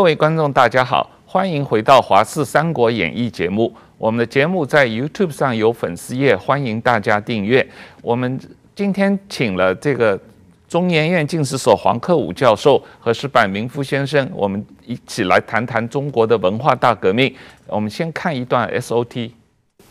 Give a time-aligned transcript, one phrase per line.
[0.00, 3.70] 各位观众，大家好，欢迎回到《华视三国演义》节目。
[3.98, 7.68] 我们的节目在 YouTube 上有粉丝页，欢迎大家订阅。
[8.00, 8.40] 我们
[8.74, 10.18] 今天请了这个
[10.66, 17.36] 中研院进士所黄克武教授和石板明夫先生，我们一起来谈谈中国的文化大革命。
[17.66, 19.30] 我们先看一段 SOT。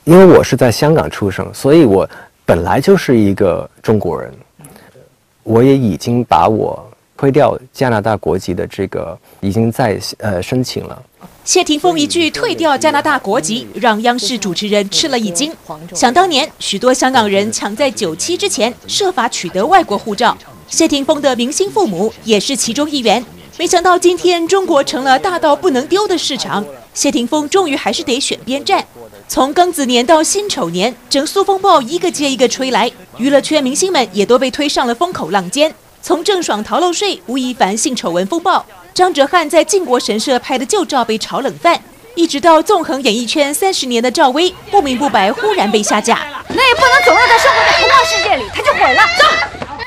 [0.06, 2.10] 因为我是在香港出生，所以我
[2.48, 4.34] 本来就是一个中国人。
[5.44, 6.89] 我也已经把我
[7.20, 11.04] 推掉加拿大国籍的这个已经在呃申请了。
[11.44, 15.54] 谢霆锋一句退掉加拿大国籍，让央视主持人吃了一惊。
[15.94, 20.38] 想当年，许多香港人抢在九七之前设法取得外国护照，
[20.70, 23.26] 谢霆锋的明星父母也是其中一员。
[23.58, 28.86] 没想到今天中国成了大到不能丢的市场，谢霆锋终于还是得选边站。
[29.28, 35.76] 从庚子年到辛丑年，整肃风暴一个接一个吹来，娱乐圈明星们也都被推上了风口浪尖。
[36.02, 38.66] 从郑爽逃漏税、吴亦凡性丑闻风暴。
[38.94, 41.82] 张哲瀚在靖国神社拍的旧照被炒冷饭，
[42.16, 49.04] 一直到纵横演艺圈三十年的赵薇不明不白忽然被下架，那也不能总让他生活在童话世界里，他就毁了。
[49.18, 49.26] 走，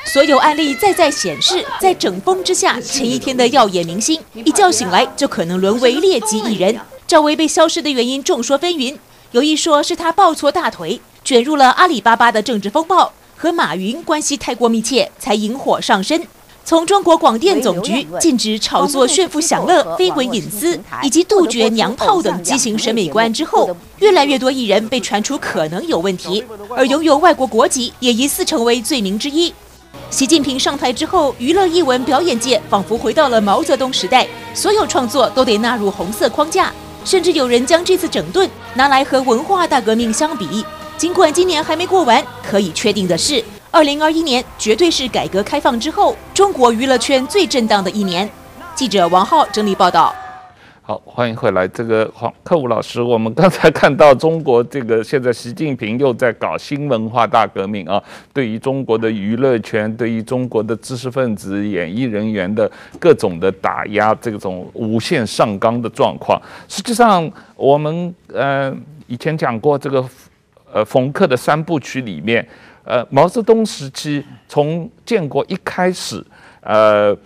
[0.05, 6.79] 所有案例再再显示，在整风之下，前一天的耀眼明星一觉醒来就可能沦为劣迹艺人。
[7.05, 8.97] 赵薇被消失的原因众说纷纭，
[9.31, 16.21] 有一说是她抱错大腿，卷入了阿里巴巴的政治风暴，和马云关系太过密切，才引火上身。
[16.65, 26.41] 从中国广电总局禁止炒作、炫富享乐、绯闻隐私，以及杜绝娘炮等畸形审美观之后，越来越多艺人被传出可能有问题，
[26.73, 29.53] 而拥有外国国籍也疑似成为罪名之一。
[30.09, 36.71] 习近平上台之后，娱乐艺文表演界仿佛回到了毛泽东时代，所有创作都得纳入红色框架，
[37.03, 40.63] 甚至有人将这次整顿拿来和文化大革命相比。
[40.97, 43.43] 尽管今年还没过完，可以确定的是。
[43.71, 48.29] 二零二一年绝对是改革开放之后中国娱乐圈最震荡的一年。
[48.75, 50.13] 记者王浩整理报道。
[50.85, 53.01] 好，欢迎回来，这个黄克武老师。
[53.01, 58.01] 我们刚才看到中国这个现在习近平又在搞新文化大革命啊，
[58.33, 62.69] 对于中国的娱乐圈，对于中国的知识分子、演艺人员的
[62.99, 66.39] 各种的打压，这种无限上纲的状况。
[66.67, 68.75] 实际上，我们呃
[69.07, 70.03] 以前讲过这个
[70.73, 72.45] 呃冯克的三部曲里面。
[72.85, 76.21] 呃，毛泽东时期从建国一开始，
[76.59, 77.17] 呃，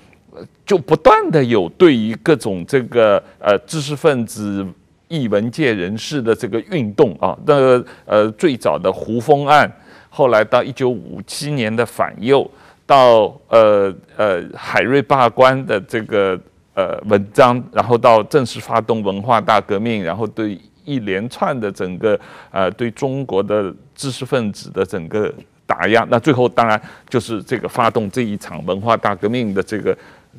[0.63, 4.63] 就不断的有对于各种这个呃知识分子、
[5.07, 9.67] 艺文界人士的这个运动啊，那呃最早的胡风案，
[10.09, 12.47] 后来到一九五七年的反右，
[12.85, 16.39] 到呃呃海瑞罢官的这个
[16.75, 20.55] 呃文章，然后到正式发动文化大革命，然后对
[20.87, 23.71] 一连串的整个呃对中国的。
[23.97, 25.33] 知识分子的整个
[25.65, 29.97] 打压，那最后当然就是这个发动这一场文化大革命的这个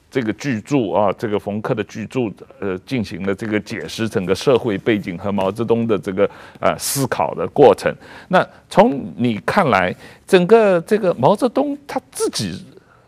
[0.09, 7.93] 这个巨著啊，这个冯克的巨著，呃，进行了这个解释整个社会背景和毛泽东的这个呃思考的过程。
[8.29, 9.93] 那从你看来，
[10.25, 12.65] 整个这个毛泽东他自己，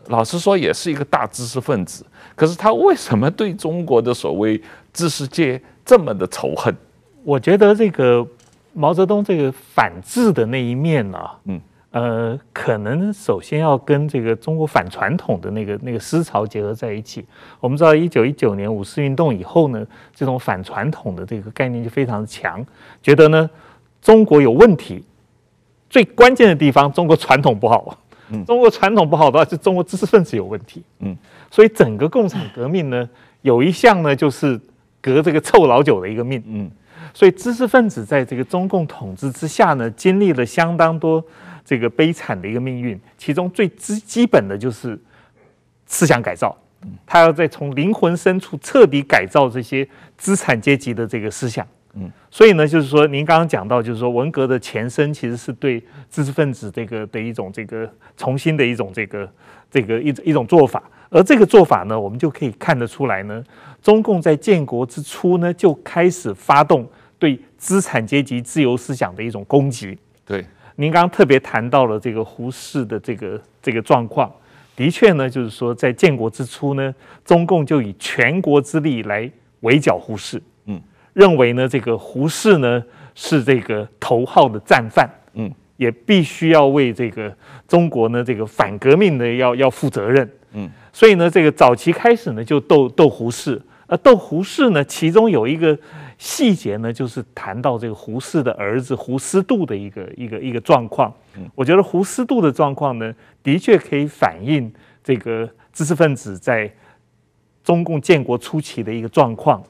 [0.07, 6.75] 老实说也是一个大知识分子，可是他为什么对中国的所谓知识界这么的仇恨？
[7.23, 8.27] 我觉得这个。
[8.73, 17.25] 毛泽东这个反智的那一面呢，嗯，呃，可能首先要跟这个中国反传统的那个那个思潮结合在一起。
[17.59, 22.65] 我们知道，一九一九年五四运动以后呢，这种反传统的这个概念就非常强，
[23.03, 23.49] 觉得呢
[24.01, 25.03] 中国有问题，
[25.89, 27.97] 最关键的地方中国传统不好，
[28.29, 31.13] 嗯，中国传统不好的话，是中国知识分子有问题，嗯，
[31.49, 33.09] 所以整个共产革命呢，
[33.41, 34.57] 有一项呢就是
[35.01, 36.71] 革这个臭老九的一个命，嗯。
[37.13, 41.23] 所以知识分子在这个中共统治之下呢，经历了相当多
[41.65, 42.99] 这个悲惨的一个命运。
[43.17, 44.99] 其中最基基本的就是
[45.85, 46.55] 思想改造，
[47.05, 51.67] 他要再从灵魂深处彻底改造这些资产阶级的这个思想。
[51.93, 59.29] 嗯，所以呢，就是说您刚刚讲到，就是说文革的前身其实是对知识分子这个的一种这个重新的一种这个
[59.69, 60.81] 这个一一种做法。
[61.09, 63.43] 而这个做法呢，我们就可以看得出来呢，
[63.81, 66.87] 中共在建国之初呢，就开始发动。
[67.21, 69.95] 对资产阶级自由思想的一种攻击。
[70.25, 70.43] 对，
[70.77, 74.31] 您刚刚特别谈到了这个胡适的这个这个状况，
[74.75, 76.91] 的确呢，就是说在建国之初呢，
[77.23, 79.29] 中共就以全国之力来
[79.59, 80.81] 围剿胡适，嗯，
[81.13, 82.83] 认为呢这个胡适呢
[83.13, 85.47] 是这个头号的战犯，嗯，
[85.77, 87.31] 也必须要为这个
[87.67, 95.77] 中国呢这个反革命的要要负责任，嗯，所以呢这个早期开始呢就斗斗胡适，而斗胡适呢其中有一个。
[96.23, 101.11] 细节呢，就是谈到这个胡适的儿子胡思度的一个一个一个状况。
[101.55, 104.71] 我觉得胡思度的状况呢，的确可以反映
[105.03, 106.71] 这个知识分子在
[107.63, 109.63] 中共建国初期的一个状况。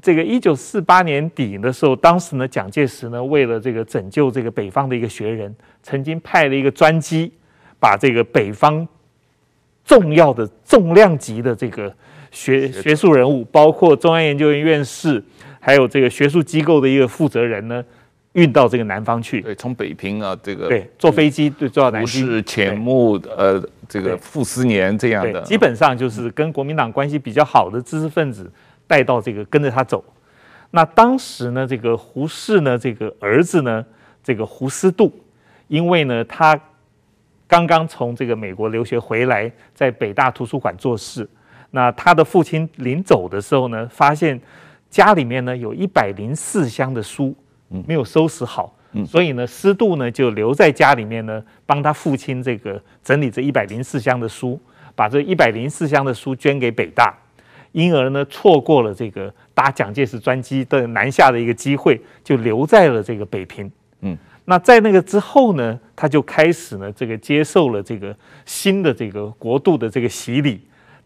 [0.00, 7.30] 这个一九四八年底的时候，当时呢，蒋介石呢，为了这个拯救这个北方的一个学人，曾经派了一个专机，
[7.78, 8.88] 把这个北方
[9.84, 11.94] 重要的重量级的这个
[12.34, 15.22] 学学术人物，包括中央研究院院士，
[15.58, 17.82] 还有这个学术机构的一个负责人呢，
[18.32, 19.40] 运到这个南方去。
[19.40, 22.26] 对，从北平啊，这个对，坐飞机对，坐到南京。
[22.26, 28.50] 胡适、钱穆，呃，这个傅斯年这样的，基本上就是跟国民党关系比较好的知识分子。
[28.86, 30.04] 带到这个跟着他走，
[30.72, 33.82] 那当时呢，这个胡适呢，这个儿子呢，
[34.22, 35.10] 这个胡思杜，
[35.68, 36.60] 因为呢，他
[37.48, 41.26] 刚刚从这个美国留学回来，在北大图书馆做事。
[41.74, 44.40] 那他的父亲临走的时候呢，发现
[44.88, 47.34] 家里面呢有一百零四箱的书，
[47.84, 54.56] 没有收拾好，嗯所以呢，师度呢就留在家里面呢，帮他父亲这个整理这一百零四箱的书，
[54.94, 57.12] 把这一百零四箱的书捐给北大。
[57.72, 63.68] 因而呢，错过了这个搭蒋介石专机的南下的一个机会，就留在了这个北平。
[64.02, 70.60] 嗯，那在那个之后呢，他就开始呢，这个接受了这个新的这个国度的这个洗礼。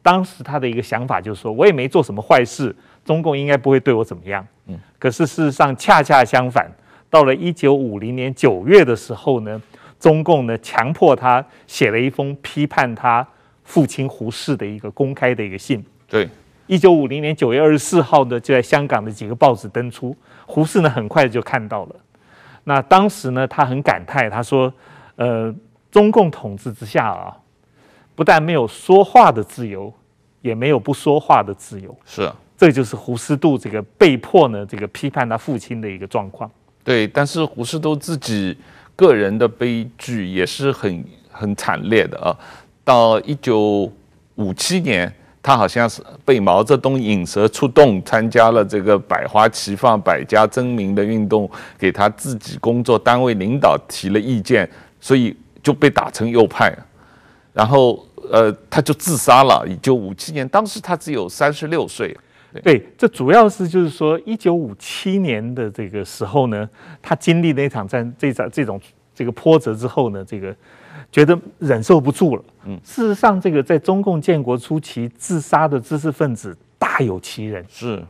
[0.08, 2.74] 当时他的一个想法就是说，我也没做什么坏事，
[3.04, 4.42] 中共应该不会对我怎么样。
[4.64, 6.66] 嗯，可是事实上恰恰相反，
[7.10, 9.60] 到了一九五零年九月的时候呢，
[10.00, 13.26] 中共呢强迫他写了一封批判他
[13.64, 15.84] 父亲胡适的一个公开的一个信。
[16.08, 16.26] 对。
[16.66, 20.16] 一九五零年九月二十四号呢，就在香港的几个报纸登出。
[20.46, 21.96] 胡适呢，很快就看到了。
[22.64, 24.72] 那当时呢，他很感慨，他说
[25.16, 25.54] ：“呃，
[25.90, 27.36] 中共统治之下啊，
[28.14, 29.90] 不但没有说话的自由，
[30.40, 36.50] 也没有不说话的自由。”是啊，这就是胡适度这个被迫呢，这个批判他父亲的一个状况。
[36.82, 38.56] 对，但是胡适度自己
[38.96, 42.36] 个人的悲剧也是很很惨烈的啊。
[42.84, 43.92] 到一九
[44.36, 45.12] 五七年。
[45.40, 54.68] 他好像是被毛泽东引蛇出洞，参加了这个百花齐放、百家争鸣的运动，给他自己工作单位领导提了意见，
[55.00, 56.76] 所以就被打成右派，
[57.54, 59.66] 然后呃，他就自杀了。
[59.66, 62.16] 一九五七年，当时他只有三十六岁。
[62.62, 66.68] 对，这主要是就是说，一九五七年的这个时候呢，
[67.02, 68.80] 他经历那场战这场这种
[69.14, 70.54] 这个波折之后呢，这个。
[71.10, 72.42] 觉得忍受不住了。
[72.66, 77.64] 嗯，事实上，这个在中共建国初期自杀的知识分子大有其人。
[77.66, 78.04] 是，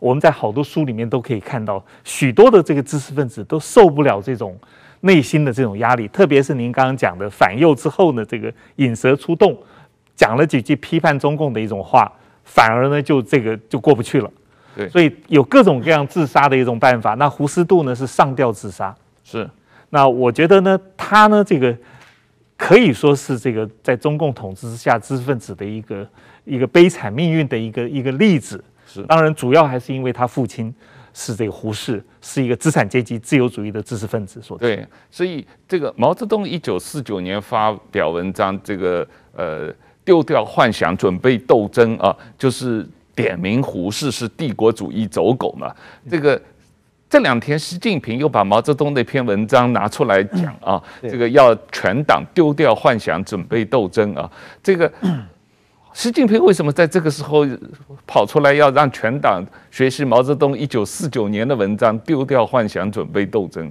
[0.00, 4.58] 我们在好多书里面都可以看到，许多的这个知识分子都受不了这种
[5.00, 6.08] 内心的这种压力。
[6.08, 9.56] 特别是您刚刚讲的反右之后呢，这个引蛇出洞，
[10.14, 12.10] 讲了几句批判中共的一种话，
[12.44, 14.30] 反而呢就这个就过不去了。
[14.76, 17.14] 对，所以有各种各样自杀的一种办法。
[17.14, 18.94] 那胡适度呢是上吊自杀。
[19.24, 19.48] 是，
[19.88, 21.76] 那我觉得呢，他呢这个。
[22.62, 26.06] 可以说是这个在中共统治之下知识分子的一个
[26.44, 28.62] 一个悲惨命运的一个一个例子。
[28.86, 30.70] 是，当然主要还是因为他父亲
[31.12, 34.56] 是这个胡适，是一个资产阶级自由主义的知识分子所。
[34.58, 39.72] 对，所以这个毛泽东一九四九年发表文章，这个呃
[40.04, 45.74] 丢掉幻想，准备斗争啊，就是点名胡适是帝国主义走狗嘛，
[46.08, 46.40] 这个。
[47.12, 54.30] 这两天，习近平又把毛泽东那篇文章拿出来讲啊，这个要全党丢掉幻想，准备斗争啊。
[54.62, 54.88] 这个
[55.92, 57.44] 习近平为什么在这个时候
[58.06, 63.68] 跑出来要让全党学习毛泽东一九四九年的文章，丢掉幻想，准备斗争？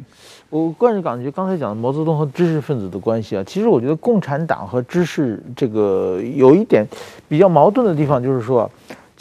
[0.49, 6.85] 我个人感觉，刚才讲的毛泽东和知识分子的关系啊，其实我觉得共产党和知识这个有一点
[7.27, 8.69] 比较矛盾的地方，就是说。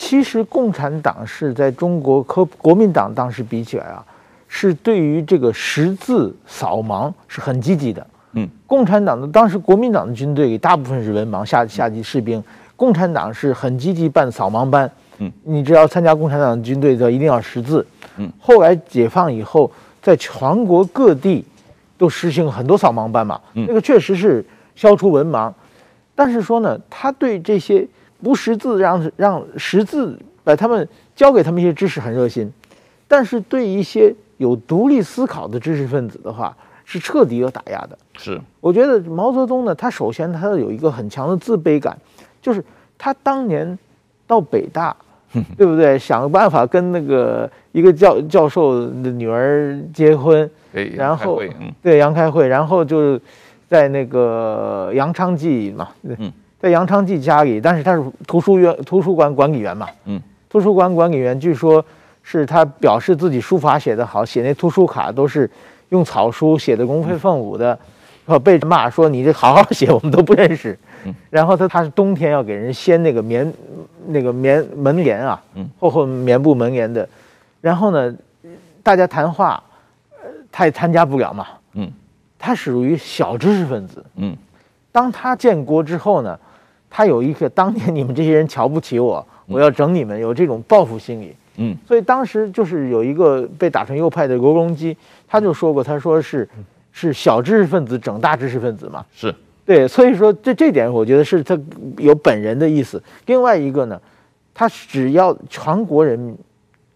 [0.01, 4.05] 其实共产党是在中国和国民党当时比起来啊，
[4.47, 8.07] 是对于这个识字扫盲是很积极的。
[8.35, 12.41] 嗯，共产党的当时国民党的军队大部分是文盲下下级士兵，
[12.79, 14.91] 共产党是很积极办扫盲班。
[15.19, 17.87] 嗯，你只要参加共产党的军队，就一定要识字。
[18.17, 19.71] 嗯，后来解放以后，
[20.01, 21.45] 在全国各地
[21.99, 23.39] 都实行很多扫盲班嘛。
[23.53, 24.43] 嗯，那个确实是
[24.75, 25.53] 消除文盲，
[26.15, 27.87] 但是说呢，他对这些。
[28.21, 32.53] 不识字，让让识字，把他们教给他们一些知识很热心，
[33.07, 36.53] 但是对一些有独立思考的知识分子的话，
[36.85, 37.97] 是彻底有打压的。
[38.17, 41.97] 是，我觉得毛泽东呢，他首先他有一个很强的自卑感，
[42.49, 42.65] 就是
[42.97, 43.79] 他当年
[44.27, 44.97] 到北大，
[45.55, 45.99] 对不对？
[45.99, 50.51] 想个办法跟那个一个教教授的女儿结婚，
[50.97, 51.43] 然后
[51.83, 53.21] 对杨开慧，然后就
[53.69, 56.33] 在那个杨昌济嘛，嗯。
[56.59, 61.85] 在杨昌济家里，但是他是图书院图书馆管理员嘛，嗯，图书馆管理员据说
[62.23, 65.49] 是他表示自己书法写得好，写那图书卡都是
[65.91, 67.79] 用草书写的龙飞凤舞的，然
[68.29, 70.79] 后被骂说你这好好写我们都不认识，
[71.31, 73.53] 然后他他是冬天要给人掀那个棉
[74.09, 77.09] 那个棉门帘啊，嗯，厚厚棉布门帘的，
[77.61, 78.15] 然后呢，
[78.83, 79.63] 大家谈话，
[80.23, 81.91] 呃，他也参加不了嘛，嗯，
[82.39, 84.37] 他属于小知识分子，嗯，
[84.93, 86.39] 当他建国之后呢，
[86.91, 96.49] 他有一个当年你们这些人瞧不起我，我要整你们，有这种报复心理，嗯，所以当时就是有一个被打成右派的罗荣基，他就说过，他说是
[97.01, 99.33] 是小知识分子整大知识分子嘛，是。
[99.65, 101.57] 对，所以说这这点我觉得是他
[101.99, 103.01] 有本人的意思。
[103.27, 104.01] 另外一个呢，
[104.53, 106.37] 他只要全国人民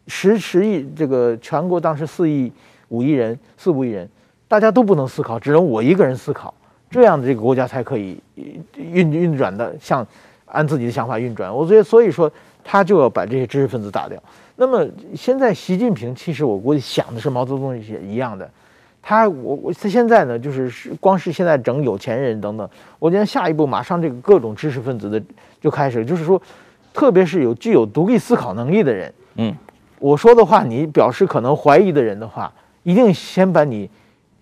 [0.08, 2.50] 十十亿这个全国当时四亿
[2.88, 4.08] 五亿人四五亿人，
[4.48, 6.52] 大家都不能思考，只能我一个人思考，
[6.90, 8.18] 这样的这个国家才可以
[8.74, 10.04] 运运转的像
[10.46, 11.54] 按自己的想法运转。
[11.54, 12.28] 我觉得所以说
[12.64, 14.20] 他就要把这些知识分子打掉。
[14.56, 18.50] 那么现在习近平其实我估计想的是毛泽东也一样的。
[19.02, 22.68] 他我我他现在呢，就是是光是现在整有钱人等等，
[23.00, 25.20] 我觉得下一步马上这个各种知识分子的
[25.60, 26.40] 就开始，就是说，
[26.94, 29.52] 特别是有具有独立思考能力的人，嗯，
[29.98, 32.52] 我说的话你表示可能怀疑的人的话，
[32.84, 33.90] 一定先把你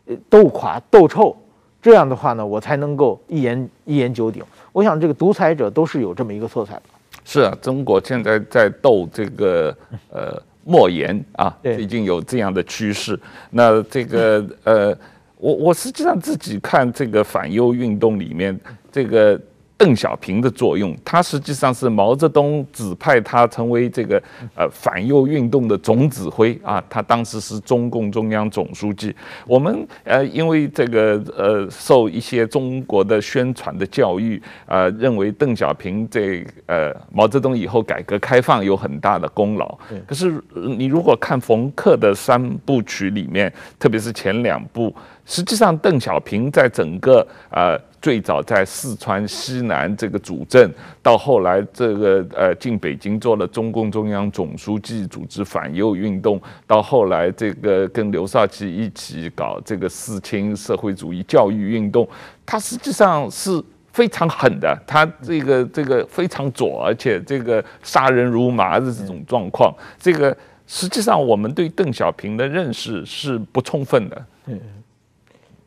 [0.05, 1.35] 呃斗垮斗臭，
[1.81, 4.45] 这样的话呢，我才能够一言一言九鼎。
[4.73, 6.83] 我想这个独裁者都是有这么一个色彩的。
[7.25, 9.75] 是啊，中国现在在斗这个
[10.13, 10.41] 呃。
[10.71, 13.19] 莫言啊，已经有这样的趋势。
[13.51, 14.97] 那这个呃，
[15.37, 18.59] 我我实际上自己看这个反右运动里面
[18.93, 19.41] 这个。
[19.81, 24.23] 邓小平的作用，他实际上是毛泽东指派他成为这个
[24.55, 29.17] 呃反右运动的总指挥啊，他当时是中共中央总书记。
[29.47, 39.79] 我们呃因为这个呃受一些中国的宣传的教育，呃认为邓小平这呃毛泽东以后改革开放有很大的功劳。
[40.07, 40.39] 可是
[40.77, 44.95] 你如果看冯克的三部曲里面，特别是前两部，
[45.25, 47.81] 实际上邓小平在整个呃。
[48.01, 62.09] 最早在四川西南这个主政，到后来这个呃进北京做了中共中央总书记，组织反右运动，到后来这个跟刘少奇一起搞这个四清社会主义教育运动，
[62.47, 70.35] 他实际上是非常狠的，他这个这个非常左，而且这个杀人如麻的这种状况，这个
[70.67, 74.27] 实际上我们对邓小平的认识是不充分的。
[74.47, 74.61] 嗯，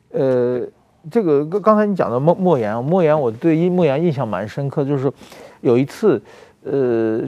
[0.10, 0.68] 呃。
[1.12, 5.12] 这个刚刚才你讲的莫莫言啊，莫言，我对莫言印象蛮深刻，就是
[5.62, 6.22] 有一次，
[6.64, 7.22] 呃，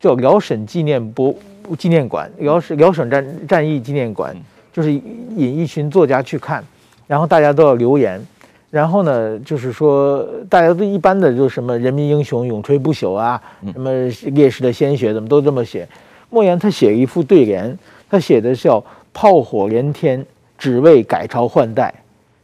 [0.00, 1.34] 叫辽沈纪念博
[1.78, 4.36] 纪念馆，辽沈辽沈战战役纪念馆，
[4.72, 6.64] 就是引一群作家去看，
[7.06, 8.20] 然后大家都要留言，
[8.68, 13.40] 然后呢，就是说大家都一般的，就是什么人民英雄永垂不朽啊，
[13.72, 13.90] 什么
[14.32, 15.88] 烈士的鲜血怎么都这么写，
[16.30, 18.82] 莫言他写了一副对联，他写的叫
[19.12, 20.26] 炮火连天，
[20.58, 21.94] 只为改朝换代。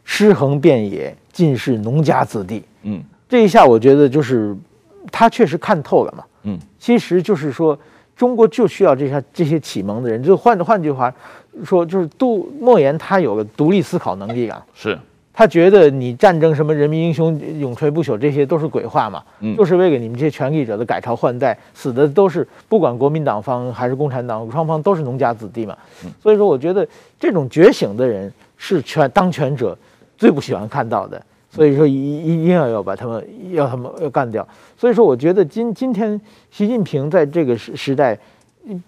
[0.09, 2.63] 尸横遍野，尽是农家子弟。
[2.83, 4.55] 嗯，这一下我觉得就是
[5.11, 6.23] 他确实看透了嘛。
[6.43, 7.77] 嗯，其实就是说，
[8.15, 10.23] 中国就需要这些这些启蒙的人。
[10.23, 11.13] 就换换句话
[11.65, 14.65] 说，就是杜莫言他有个独立思考能力啊。
[14.73, 14.97] 是，
[15.33, 19.21] 他觉得你战争什么人民英雄永垂不朽，这些都是鬼话嘛。
[19.41, 25.77] 嗯，就是为了你们这些权力者的改朝换代，死的都是不管国民党方还是共产党，双方都是农家子弟嘛。
[26.05, 26.87] 嗯，所以说我觉得
[27.19, 29.77] 这种觉醒的人是权当权者。
[30.17, 34.45] 最不喜欢看到的，所以说一一定要要把他们要他们要干掉。
[34.75, 36.19] 所以说，我觉得今今天
[36.49, 38.17] 习近平在这个时时代，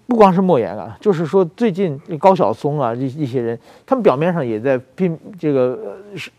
[0.06, 6.30] 不光是莫言啊，就是说最近高晓松啊，这一些人，他们表面上也在拼这个是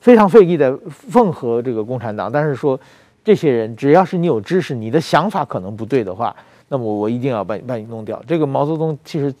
[0.00, 2.78] 非常费力的缝合这个共产党，但是说
[3.22, 6.34] 这些人只要是你有知识，你的想法可能不对的话，
[6.68, 8.22] 那么我一定要把你把你弄掉。
[8.26, 9.32] 这个毛泽东其实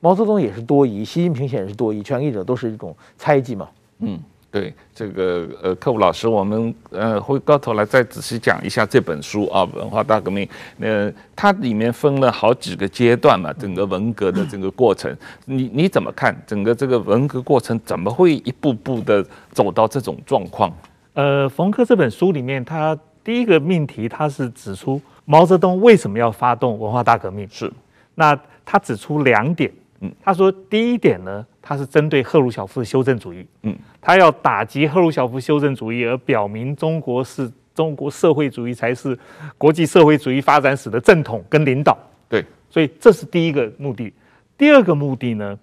[0.00, 3.68] 毛泽东也是多疑，习近平显然是多疑，权力者都是一种猜忌嘛。
[4.00, 10.46] 嗯，对，这个呃，克武老师，我们呃回过头来再仔细讲一下这本书啊，《文化大革命》。
[10.80, 15.14] 呃，它里面分了好几个阶段嘛，整个文革的这个过程，
[15.46, 16.36] 你你怎么看？
[16.46, 20.70] 整个这个文革过程怎么会一步步的走到这种状况？
[21.14, 27.48] 呃，冯克这本书里面，他第一个命题，他是指出毛泽东为什么要发动文化大革命？
[27.50, 27.72] 是，
[28.14, 31.46] 那他指出两点，嗯，他说第一点呢。
[31.68, 39.18] 他是针对赫鲁晓夫的修正主义，嗯，他要打击赫鲁晓夫修正主义，而表明中国是中国社会主义才是
[39.58, 41.98] 国际社会主义发展史的正统跟领导。
[42.28, 44.14] 对，所以这是第一个目的。
[44.56, 45.58] 第二个目的呢，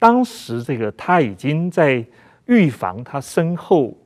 [0.00, 2.04] 当时这个他已经在
[2.46, 3.96] 预防他身后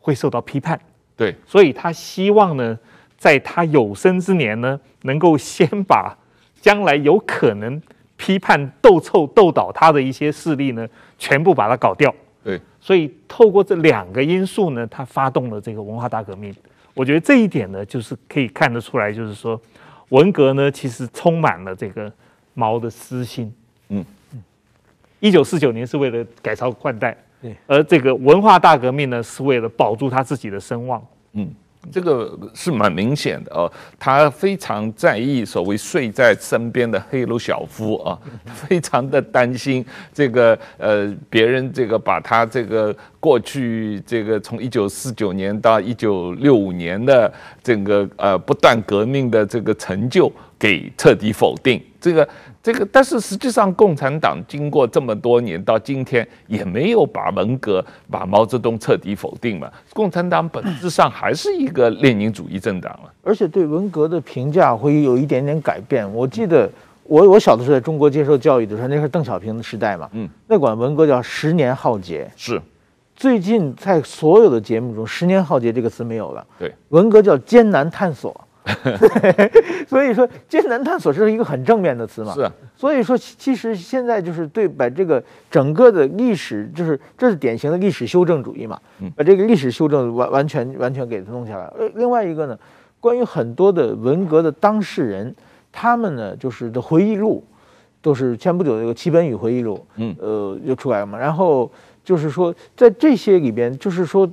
[0.00, 0.76] 会受到批判，
[1.16, 2.76] 对，所以他希望呢，
[3.16, 6.18] 在他有生之年呢，能够先把
[6.60, 7.80] 将来有可能。
[8.16, 12.14] 批判斗臭斗倒他的一些势力呢，全部把它搞掉。
[12.42, 16.54] 对，所以透过这两个因素呢，他发动了这个文化大革命。
[16.92, 19.60] 我觉得这一点呢，就是可以看得出来，就是说
[20.10, 22.12] 文革呢，其实充满了这个
[22.54, 23.52] 毛的私心。
[23.88, 24.42] 嗯嗯，
[25.20, 31.04] 一九四九年是为了改朝换代，对，而这个文化大革命呢，是为了保住他自己的声望。
[31.32, 31.52] 嗯。
[31.92, 38.18] 这个是蛮明显的哦，他非常在意所谓睡在身边的黑鲁晓夫啊，
[38.54, 50.30] 非常的担心这个呃别人这个把他这个过去这个从一九四九年到一九六五年的整个呃不断革命的这个成就
[50.64, 52.26] 给彻底否定这个。
[52.62, 59.70] 这个，但是实际上，共产党经过这么多年，到今天也没有把文革、把毛泽东彻底否定嘛。
[59.92, 66.10] 共产党本质上还是一个列宁主义政党了，而且对文革的评价会有一点点改变。
[66.14, 66.66] 我记得
[67.02, 72.30] 我我小的时候在中国接受教育的时候，那是邓小平的时代嘛，嗯，那管文革叫十年浩劫。
[72.34, 72.58] 是，
[73.14, 76.46] 最近在所有的节目中，“十年浩劫”这个词没有了。
[76.58, 78.34] 对，文革叫艰难探索。
[79.86, 82.32] 所以说，艰难探索是一个很正面的词嘛。
[82.32, 82.52] 是啊。
[82.74, 88.80] 所以说，其实现在就是对把这个整个的历史，就是这是典型的历史修正主义嘛。
[89.14, 91.64] 把这个历史修正完完全完全给它弄下来。
[91.78, 92.58] 呃，另外一个呢，
[93.00, 95.34] 关于很多的文革的当事人，
[95.70, 97.44] 他们呢就是的回忆录，
[98.00, 101.18] 都是前不久那个齐本禹回忆录，嗯，呃，又出来了嘛。
[101.18, 101.70] 然后
[102.02, 104.26] 就是说，在这些里边，就是说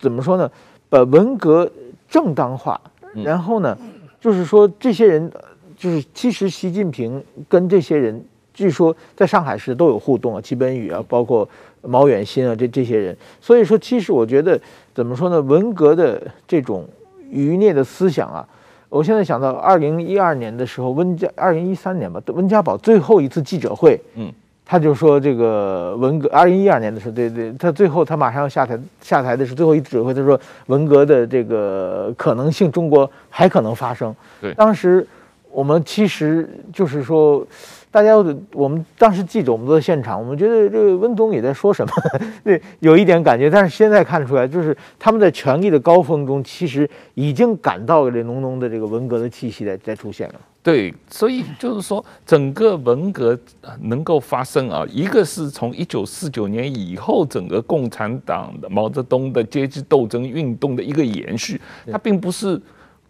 [0.00, 0.50] 怎么说呢？
[0.88, 1.70] 把文革
[2.08, 2.80] 正当化。
[3.14, 3.76] 然后呢，
[4.20, 5.30] 就是说这些人，
[5.76, 8.24] 就是其实习近平跟这些人，
[8.54, 11.48] 据说在上海市都有互动啊，齐本禹啊，包括
[11.82, 13.16] 毛远新啊，这这些人。
[13.40, 14.60] 所以说，其实我觉得
[14.94, 15.40] 怎么说呢？
[15.40, 16.88] 文革的这种
[17.30, 18.46] 余孽的思想啊，
[18.88, 24.32] 我现在想到二零一二年的时候，温家二零一三年吧，温家宝最后一次记者会，嗯。
[24.68, 30.12] 他就说这个文革，二零一二年的时候，对对，他最后他马上要下台，下台的时候最后一指挥。
[30.12, 34.14] 他说文革的这个可能性，中国还可能发生。
[34.42, 35.04] 对，当时
[35.50, 37.44] 我们其实就是说。
[37.90, 38.14] 大家，
[38.52, 41.92] 我们当时记者，我们都在现场，我们觉得这个温总也在说什么，
[42.44, 43.48] 对，有一点感觉。
[43.48, 50.34] 但是现在看出来，就是他们在权力的高峰中，其实已经感到了这浓浓的这个文革的气息在在出现了。
[50.68, 53.38] 对，所以就是说，整个文革
[53.80, 61.58] 能够发生啊，一个是从一九四九年以后，整个共产党的毛泽东的阶级斗争运动的一个延续，
[61.90, 62.60] 它并不是。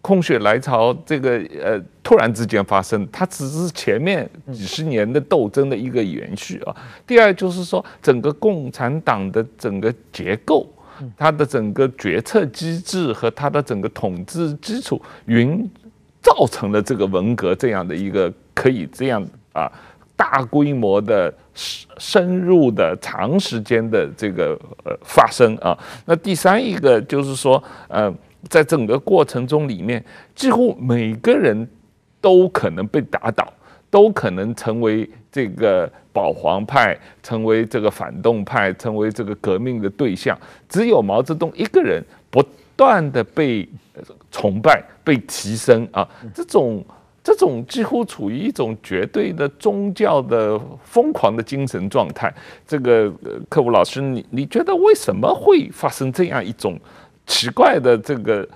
[0.01, 6.75] 空穴来潮，这个呃突然之间发生，它只是前面几十年的斗争的一个延续啊。
[7.05, 10.65] 第二就是说，整个共产党的整个结构，
[11.17, 15.69] 它的整个决策机制和它的整个统治基础，云
[16.23, 19.71] 造成了这个文革这样的一个可以这样啊
[20.17, 25.79] 大规模的深入的长时间的这个呃发生啊。
[26.05, 28.13] 那第三一个就是说呃。
[28.49, 30.03] 在整个过程中里面，
[30.33, 31.69] 几乎每个人
[32.21, 33.53] 都可能被打倒，
[33.91, 40.39] 都可能成为这个保皇派，成为这个反动派，成为这个革命的对象。
[40.69, 42.01] 只有毛泽东一个人
[42.31, 42.41] 不
[42.77, 43.69] 断的被
[44.31, 46.09] 崇拜、被提升啊！
[46.35, 46.85] 这种
[47.23, 52.33] 这种几乎处于一种绝对的宗教的疯狂的精神状态。
[52.67, 53.13] 这个
[53.49, 56.79] 克武老师，你你觉得为什么会发生这样一种？
[57.27, 58.49] 奇怪的，这个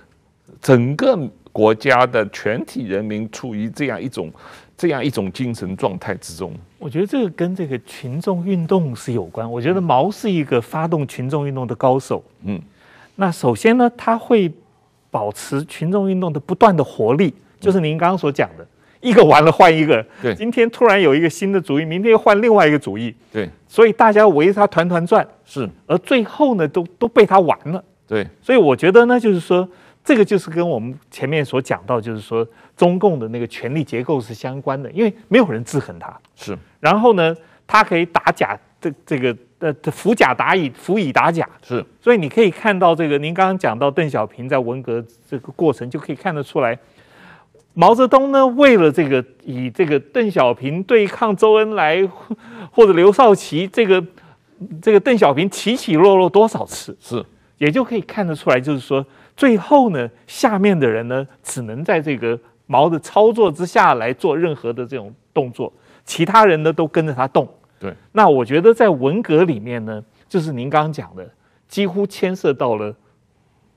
[0.59, 1.15] 整个
[1.51, 4.33] 国家的全体人民处于这样一种
[4.75, 6.51] 这样一种精神状态之中。
[6.79, 9.49] 我觉得这个跟这个群众运动是有关。
[9.49, 12.23] 我觉得毛是一个发动群众运动的高手。
[12.45, 12.59] 嗯，
[13.17, 14.51] 那首先呢，他会
[15.13, 18.65] 保持群众运动的不断的活力，就是您刚刚所讲的，
[18.99, 20.03] 一个完了换一个。
[20.19, 23.13] 对，今天突然有一个新的主意，明天又换另外一个主意。
[23.31, 25.25] 对，所以大家围着他团团转。
[25.45, 27.83] 是，而最后呢，都都被他完了。
[28.07, 29.69] 对，所以我觉得呢，就是说，
[30.03, 32.45] 这个就是跟我们前面所讲到，就是说，
[32.75, 36.57] 中共的那个权力结构是相关的，因为没有人制衡他，是。
[36.79, 37.35] 然后呢，
[37.67, 41.83] 他可以打假，这这个呃，扶甲打乙，扶乙打甲，是。
[42.01, 46.77] 所以你可以看到这个，您刚刚讲到邓小平在文革这个过程，就可以看得出来，
[47.73, 52.05] 毛泽东呢，为了这个以这个邓小平对抗周恩来
[52.71, 54.03] 或者刘少奇，这个
[54.81, 57.23] 这个邓小平起起落落多少次，是。
[57.59, 59.05] 也就可以看得出来，就是说，
[59.37, 65.71] 最后呢，下面的人呢，只能在这个毛的操作之下来做任何的这种动作，
[66.03, 67.47] 其他人呢都跟着他动。
[67.83, 71.29] 对，那我觉得在文革里面呢，就是您刚刚讲的，
[71.67, 72.95] 几乎牵涉到了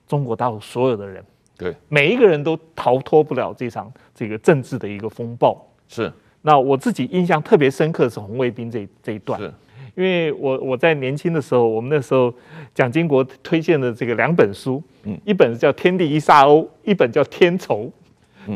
[0.06, 1.24] 中国大陆所有的人。
[1.58, 5.60] 对，每一个人都逃脱不了这场这个政治的一个风暴。
[5.88, 9.40] 是，那我自己印象特别深刻的是红卫兵这这一段。
[9.40, 9.52] 是。
[9.96, 12.32] 因为我我在年轻的时候，我们那时候
[12.72, 17.84] 蒋经国推荐的这个两本书，嗯，一本叫《天地一沙鸥》，一本叫《天仇》。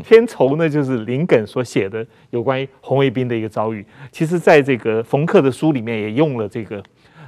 [0.05, 3.85] 天仇呢就是林肯所写的有关于红卫兵的一个遭遇。
[4.13, 6.83] 其实，在这个冯克的书里面也用了这个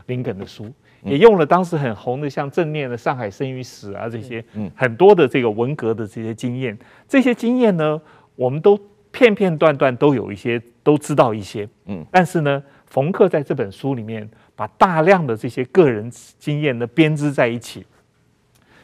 [0.06, 0.70] 林肯的书，
[1.02, 4.44] 也用了当时很红的像正念的《上海生与死》啊这些
[4.74, 6.78] 很多的这个文革的这些经验。
[7.08, 8.00] 这些经验呢，
[8.36, 8.78] 我们都
[9.10, 11.68] 片片段段都有一些都知道一些。
[11.86, 17.84] 嗯，但是呢，冯克在这本书里面把大量的这些个人经验呢编织在一起。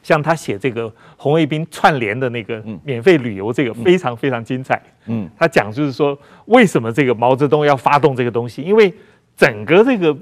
[0.09, 4.83] 像他写这个红卫兵串联的那个免费旅游，这个非常非常精彩。
[5.05, 8.62] 嗯，他讲就是说，为什么这个毛泽东要发动这个东西？
[8.62, 8.90] 因为
[9.37, 10.16] 整个这个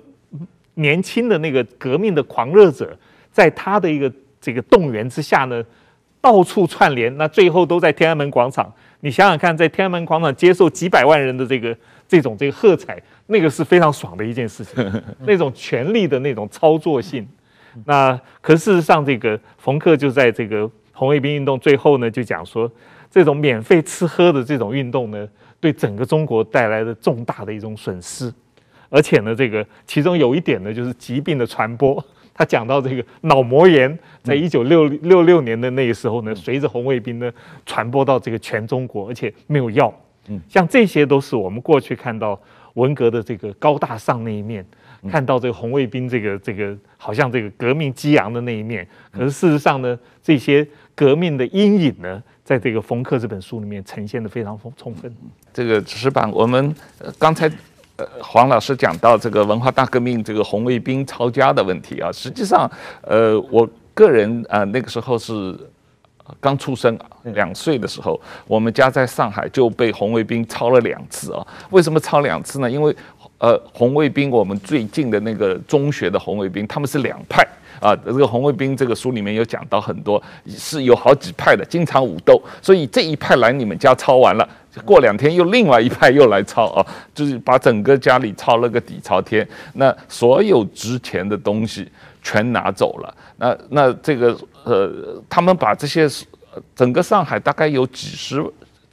[0.75, 2.99] 年轻的那个革命的狂热者，
[3.31, 5.63] 在他的一个这个动员之下呢，
[6.21, 8.69] 到处串联，那最后都在天安门广场。
[9.03, 11.77] 你想想看，在天安门广场接受几百万人的这个
[12.09, 17.25] 这种这个喝彩，那个是非常爽的一件事情， 那种权力的那种操作性。
[17.85, 22.71] 那可事实上，这个冯克就在这个红卫兵运动最后呢，就讲说，
[23.11, 25.29] 这种免费吃喝的这种运动呢，
[25.61, 28.33] 对整个中国带来的重大的一种损失，
[28.89, 32.03] 而且呢，这个其中有一点呢，就是疾病的传播。
[32.39, 37.33] 他讲到这个脑膜炎，在一九六六六年的那个时候呢，随着红卫兵呢
[37.65, 39.93] 传播到这个全中国，而且没有药。
[40.29, 42.39] 嗯，像这些都是我们过去看到
[42.75, 44.63] 文革的这个高大上那一面。
[45.09, 55.15] 看到这个红卫兵，这个这个好像这个革命激昂的那一面，可是事实上呢，这些革命的阴影呢，在这个冯克这本书里面呈现的非常丰充分。
[55.53, 56.75] 这个石板，我们
[57.19, 57.51] 刚才
[57.97, 62.71] 呃黄老师讲到这个文化大革命这个红卫兵抄家的问题啊，实际上
[63.03, 65.59] 呃我个人啊、呃、那个时候是
[66.41, 66.99] 刚出生
[67.35, 71.47] 两岁的时候，我们家在上海就被红卫兵抄了两次啊。
[71.71, 72.69] 为什么抄两次呢？
[72.69, 72.95] 因为
[73.39, 77.47] 呃，红卫兵，我们最近的那个中学的红卫兵，他们是两派
[77.81, 77.95] 啊。
[77.97, 82.43] 这个红卫兵这个书里面有讲到很多，是有好几派的，经常武斗。
[82.63, 84.49] 所以这一派来你们家抄完了，
[84.87, 89.47] 过两天又另外一派又来抄啊，就是把整个家里抄了个底朝天。
[89.75, 91.87] 那所有值钱的东西
[92.23, 93.15] 全拿走了。
[93.37, 96.09] 那那这个呃，他们把这些
[96.75, 98.43] 整个上海大概有几十。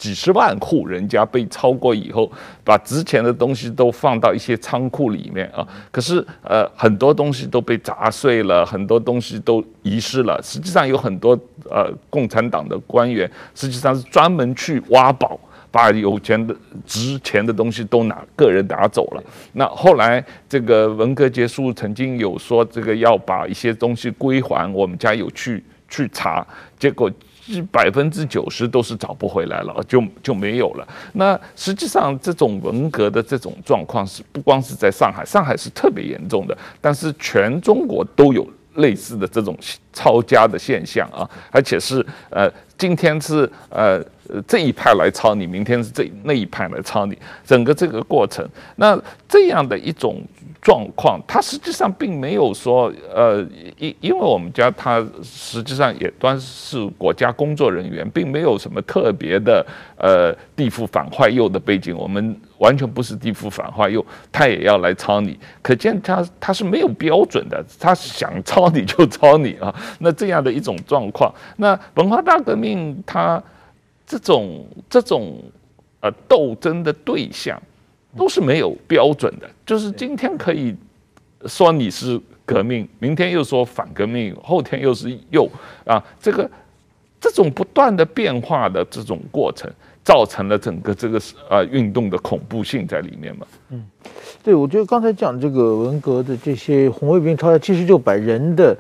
[0.04, 2.30] 几十万户人家被抄过以后，
[2.62, 5.66] 把值钱的东西都放到一些仓库里面啊。
[5.92, 10.38] 可是呃，很多东西都被砸碎了，很多东西都遗失了。
[10.44, 11.39] 实际上有很多
[11.72, 15.39] 呃共产党的官员，实际上是专门去挖宝，
[15.72, 16.54] 把有钱的
[16.86, 19.24] 值钱的东西都拿个人拿走了。
[19.54, 26.46] 那后来这个文革结束，曾经有说这个要把一些东西归还，我们家有去去查，
[26.78, 27.10] 结果。
[27.72, 30.88] 百分之九十都是找不回来了，就就没有了。
[31.14, 39.58] 那实际上这种文革的这种状况是不光是在上海，上海是特别严重的，但是全中国都有类似的这种
[39.92, 44.02] 抄家的现象啊，而且是呃，今天是呃
[44.48, 50.22] 这一派来抄你，明天是这那一派来抄你，整个这个过程，那这样的一种。
[50.63, 53.45] 状况，他实际上并没有说，呃，
[53.78, 59.65] 因因为我们家他实际上也端是国家工作人员，并没有什么特别的，
[59.97, 73.43] 呃，地富反坏右的背景，我们完全不是地富反坏右，他也要来抄你，可见他他是没有标准的，他想抄你就抄你啊，那这样的一种状况，那文化大革命他
[74.08, 75.43] 这种这种
[75.99, 77.62] 呃斗争的对象。
[78.15, 80.76] 都是没有标准的，就是今天可以
[81.47, 85.49] 说你是革命，明天又说反革命，后天又是右
[85.84, 86.49] 啊，这个
[87.19, 89.67] 这种不断的变化的这种过程，
[90.04, 93.47] 造成了整个这个呃运动的恐怖性在里面嘛。
[93.69, 93.84] 嗯，
[94.43, 98.78] 对，我觉得刚才讲这个文革的这些红卫兵抄家，其实就把人的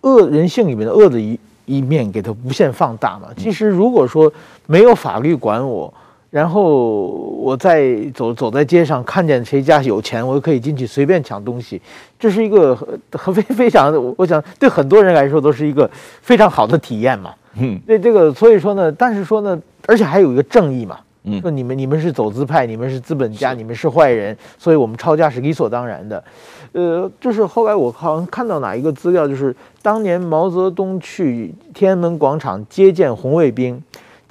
[0.00, 3.28] 恶人性里面的恶的一一面给它无限放大嘛。
[3.36, 4.32] 其实如果说
[4.66, 5.92] 没有法律管我。
[6.32, 7.08] 然后
[7.42, 11.78] 我在走走在街上，看见谁家有钱，我就可以进去随便抢东西。
[12.18, 12.74] 这是一个
[13.12, 15.88] 很 非非常，我想对很多人来说都是一个
[16.22, 17.34] 非常好的体验嘛。
[17.60, 20.98] 嗯，对这个，所以说呢，但是说呢，而且还有一个正义嘛。
[21.24, 26.24] 嗯，说你们你们是走资派，你们是资本家，你们是坏人，所以我们抄家是理所当然的。
[26.72, 33.82] 呃，就是后来我好像看到哪一个资料，就是当年毛泽东去天安门广场接见红卫兵。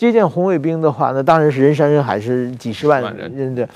[0.01, 3.69] 接见红卫兵的话，那当然是人山人海，是几十万人的。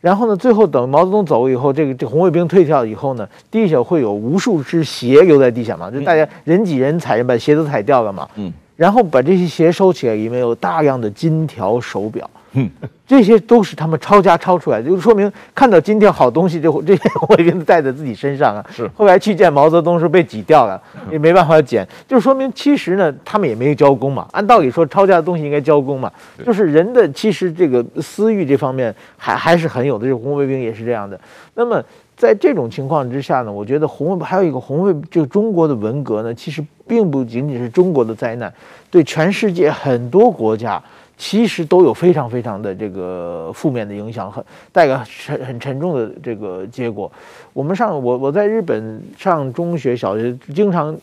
[0.00, 8.26] 然后呢，最后等毛泽东走以后，这个这红卫兵退掉以后呢，地下会有无数只鞋留在地下嘛，就大家人挤人踩人，把鞋都踩掉了嘛。
[8.36, 8.50] 嗯。
[8.74, 12.30] 然后把这些鞋收起来，里面有大量的金条手表。
[12.52, 12.70] 嗯。
[13.06, 18.66] 这些都是他们抄家抄出来的，就说明看到今天好东西，就这些红卫兵带在自己身上啊。
[18.70, 18.90] 是。
[18.96, 24.26] 后来去见毛泽东时被挤掉了，也没办法捡，就说明其实呢，他们也没有交工嘛。
[24.32, 26.12] 按道理说，抄家的东西应该交工嘛。
[26.44, 31.18] 就是人的其实这个私欲这方面还还是很有的，这红卫兵也是这样的。
[31.54, 31.80] 那么
[32.16, 38.52] 在这种情况之下呢，我觉得红卫还有一个红卫，就中国的文革呢，其实并不仅仅是中国的灾难，
[38.90, 40.82] 对全世界很多国家。
[41.18, 47.10] 其实都有非常非常的这个负面的影响，很带个很很沉重的这个结果。
[47.54, 50.94] 我们上我我在日本上中学、小学，经常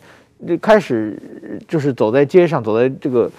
[0.48, 1.20] 就开始
[1.68, 3.30] 就是走在街上，走在这个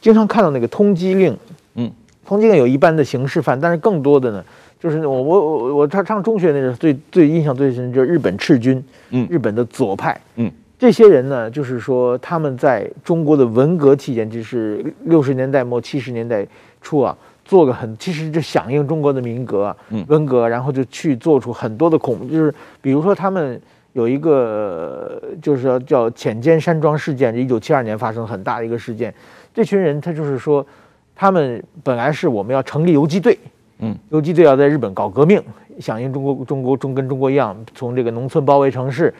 [0.00, 1.36] 经常看到那个通缉令。
[1.76, 1.90] 嗯，
[2.26, 4.44] 通缉令有一般的刑事犯，但是更多的呢，
[4.80, 10.50] 就是我我我我上上中学那时候最最印象最深就是日本赤军，嗯，日本的左派，嗯。
[10.76, 16.46] 这些人呢，就是说他们在中国的文革期间，就是六十年代末七十年代
[16.82, 19.76] 初啊，做个很，其实就响应中国的民革啊，
[20.08, 23.58] 文革，然后就去做出很多的恐怖，就是比如说他们
[23.92, 29.14] 有一个，就是说叫浅间山庄事件，一九七二年发生很大的一个事件。
[29.54, 30.66] 这群人他就是说，
[31.14, 33.38] 他们本来是我们要成立游击队，
[33.78, 35.40] 嗯，游击队要在日本搞革命，
[35.78, 39.14] 响应中国，中国中跟中国一样，从这个农村包围城市。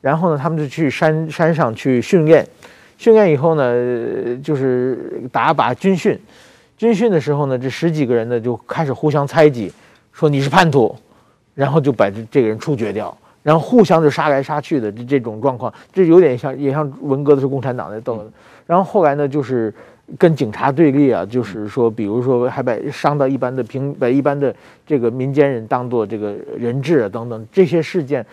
[0.00, 2.46] 然后呢，他们就去山山上去训练，
[2.96, 6.18] 训练以后呢，就是打靶军训。
[6.78, 9.70] 军训的时候呢，这十几个人呢就开始互相猜忌，
[10.12, 10.96] 说你是叛徒，
[11.54, 18.24] 然后就把这这个人处决掉，然后互相就杀来杀去的这这种状况，这有点像也像文革的时候共产党在斗。
[18.66, 19.70] 然后后来呢，就是
[20.16, 24.54] 跟警察对立啊，就是说，比如说还把伤到一般的平，把一般的
[24.86, 28.24] 这个民间人当做这个人质啊等等这些事件。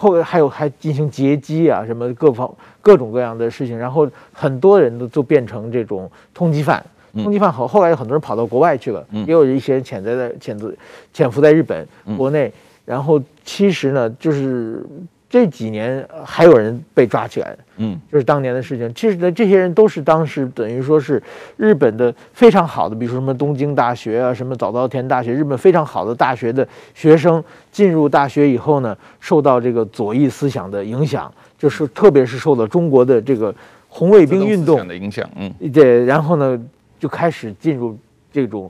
[0.00, 6.82] 后来还有还进行劫机啊，什么各方各种各样的事情，然后很多人都就变成这种通缉犯，
[7.12, 10.72] 通缉犯后后来有很多人跑到国外去了，也有一些人潜在的潜伏
[11.12, 11.86] 潜伏在日本
[12.16, 12.50] 国内，
[12.86, 14.82] 然后其实呢就是。
[15.30, 18.92] 这几年还有人被抓起来，嗯，就是当年的事情。
[18.92, 21.22] 其实呢，这些人都是当时等于说是
[21.56, 33.54] 日本的非常好的，比如说什么东京大学啊，什么早稻田大学，日本非常好的大学的学生进入大学以后呢，受到这个左翼思想的影响，就是特别是受到中国的这个
[33.88, 36.60] 红卫兵运动的影响，嗯，对，然后呢
[36.98, 37.96] 就开始进入
[38.32, 38.68] 这种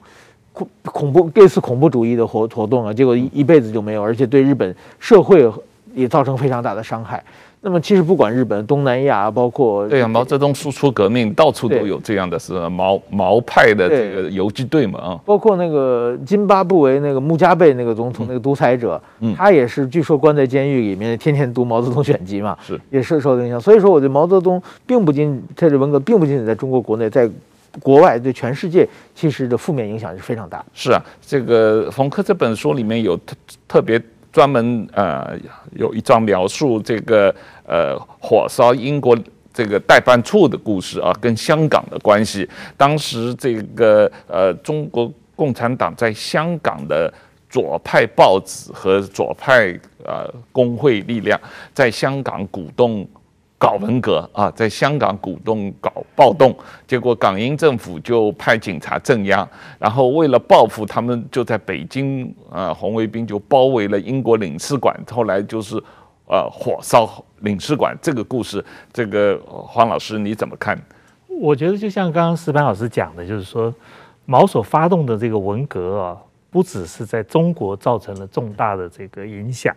[0.53, 5.51] 恐恐怖类似恐怖主义的活活动啊，结果一一辈子就没有，而且对日本社会。
[5.95, 7.23] 也造成非常大的伤害。
[7.63, 15.21] 那么，其实不管日本、东南亚，包括对啊，毛泽东输出革命，到处都有这样的是毛毛派的这个游击队嘛啊。
[15.27, 23.61] 包括那个津巴布韦那个穆加贝那个总统，那个独裁者，嗯，他也是据说关在监狱里面，天天读毛泽东选集嘛， 是也是受影响。
[23.61, 27.29] 所以说，我觉得毛泽东并不仅在这文革，并不仅仅在中国国内，在
[27.83, 30.65] 国外对全世界其实的负面影响是非常大。
[30.73, 33.37] 是啊，这个冯克这本书里面有特
[33.69, 34.01] 特别。
[34.33, 35.37] 专门呃
[35.73, 37.35] 有一章描述这个
[37.67, 39.17] 呃火烧英国
[39.53, 42.49] 这个代办处的故事啊，跟香港的关系。
[42.77, 47.13] 当时这个呃中国共产党在香港的
[47.49, 51.41] 左派报纸和左派呃工会力量，
[51.75, 53.07] 在香港鼓动。
[53.61, 59.47] 搞文革啊，在香港鼓动搞暴动，结果港英政府就派警察镇压，
[59.79, 65.77] 然后为了报复，他们就在北京啊，红卫兵就包围了英国领事馆，后来就是
[66.27, 67.07] 呃火烧
[67.41, 67.95] 领事馆。
[68.01, 70.81] 这个故事，这个黄老师你怎么看？
[71.29, 73.73] 我觉得就像刚刚石板老师讲的，就是说
[74.25, 76.17] 毛所发动的这个文革啊，
[76.49, 79.77] 不只是在中国造成了重大的这个影响。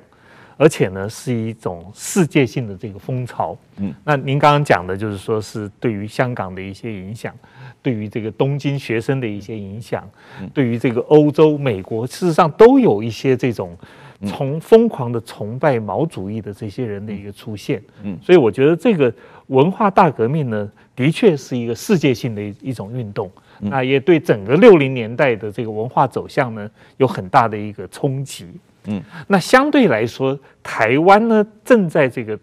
[0.58, 3.58] 而且呢，是一种世界性的这个风潮。
[3.78, 7.34] 嗯，那您刚刚讲的，就是说是对于香港的一些影响，
[7.82, 10.08] 对于这个东京学生的一些影响，
[10.54, 13.78] 对于这个欧洲、美国，事实上都有一些这种
[14.26, 17.82] 从疯狂的崇拜毛主义的这些人的一个出现。
[18.04, 19.14] 嗯，所以我觉得这个
[19.48, 23.30] 文化大革命呢，的确是一个世界性的一一种运动。
[23.60, 28.48] 那也对整个六零年代的这个文化走向呢，有很大的一个冲击。
[28.86, 32.38] 嗯，那相对来说，台湾呢正在这个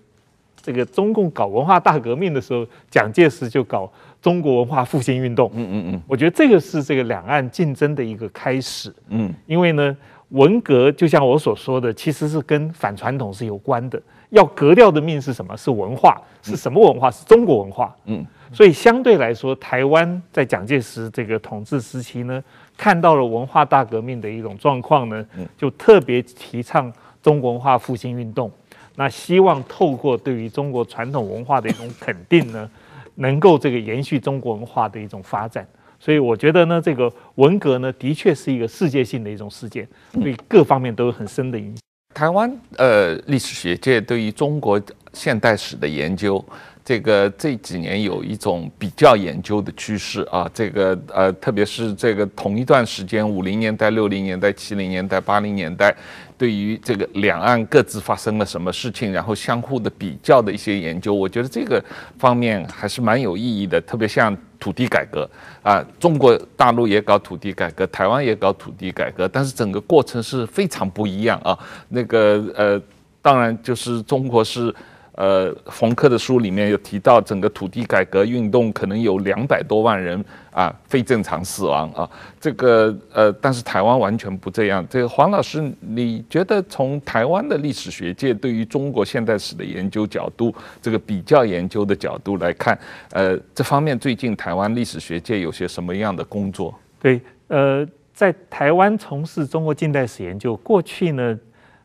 [0.60, 5.50] 这个中共搞文化大革命的时候，蒋介石就搞中国文化复兴运动。
[5.54, 8.92] 嗯嗯嗯，我觉得这个是这个两岸竞争的一个开始。
[9.08, 9.96] 嗯，因为呢，
[10.30, 14.00] 文革就像我所说的，其实是跟反传统是有关的。
[14.30, 15.56] 要革掉的命是什么？
[15.56, 17.10] 是文化，是什么文化？
[17.10, 17.92] 是中国文化。
[18.04, 22.40] 嗯，所以相对来说，台湾在蒋介石这个统治时期呢，
[22.80, 26.90] 看到了文化大革命的一种状况呢，就特别提倡
[27.22, 28.50] 中国文化复兴运动。
[28.96, 32.70] 那希望透过对于中国传统文化的一种肯定呢，
[33.16, 35.68] 能够这个延续中国文化的一种发展。
[35.98, 41.76] 所以我觉得呢，这个文革呢，的确是一个世界性的一种事件，对各方面都有很深的影响。
[42.14, 44.80] 台湾呃历史学界对于中国
[45.12, 46.42] 现代史的研究，
[46.90, 55.94] 这个这几年有一种比较研究的趋势啊，这个呃特别是这个同一段时间，五零年代、六零年代、七零年代、八零年代。
[56.36, 61.80] 对于这个两岸各自发生了什么事情，然后相互的比较的一些研究，我觉得这个
[62.18, 63.80] 方面还是蛮有意义的。
[63.82, 65.30] 特别像土地改革
[65.62, 71.56] 啊，中国大陆也搞土地改革，台湾也搞土地改革，但是整个过程是非常不一样啊。
[71.90, 72.82] 那个呃，
[73.22, 74.74] 当然就是中国是。
[75.12, 82.08] 呃，冯克的书里面有提到，整个土地改革运动可能有两百多万人啊非正常死亡啊。
[82.40, 84.86] 这个呃，但是台湾完全不这样。
[84.88, 92.78] 这个黄老师，你觉得从台湾的历史学界对于中国现代史的研究角度，这个比较研究的角度来看，
[93.12, 96.74] 呃，这方面最近台湾历史学界有些什么样的工作？
[96.98, 101.38] 对，呃，在台湾从事中国近代史研究，过去呢。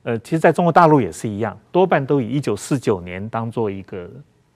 [0.05, 4.07] 呃，其实在中国大陆也是一样，多半都以一九四九年当做一个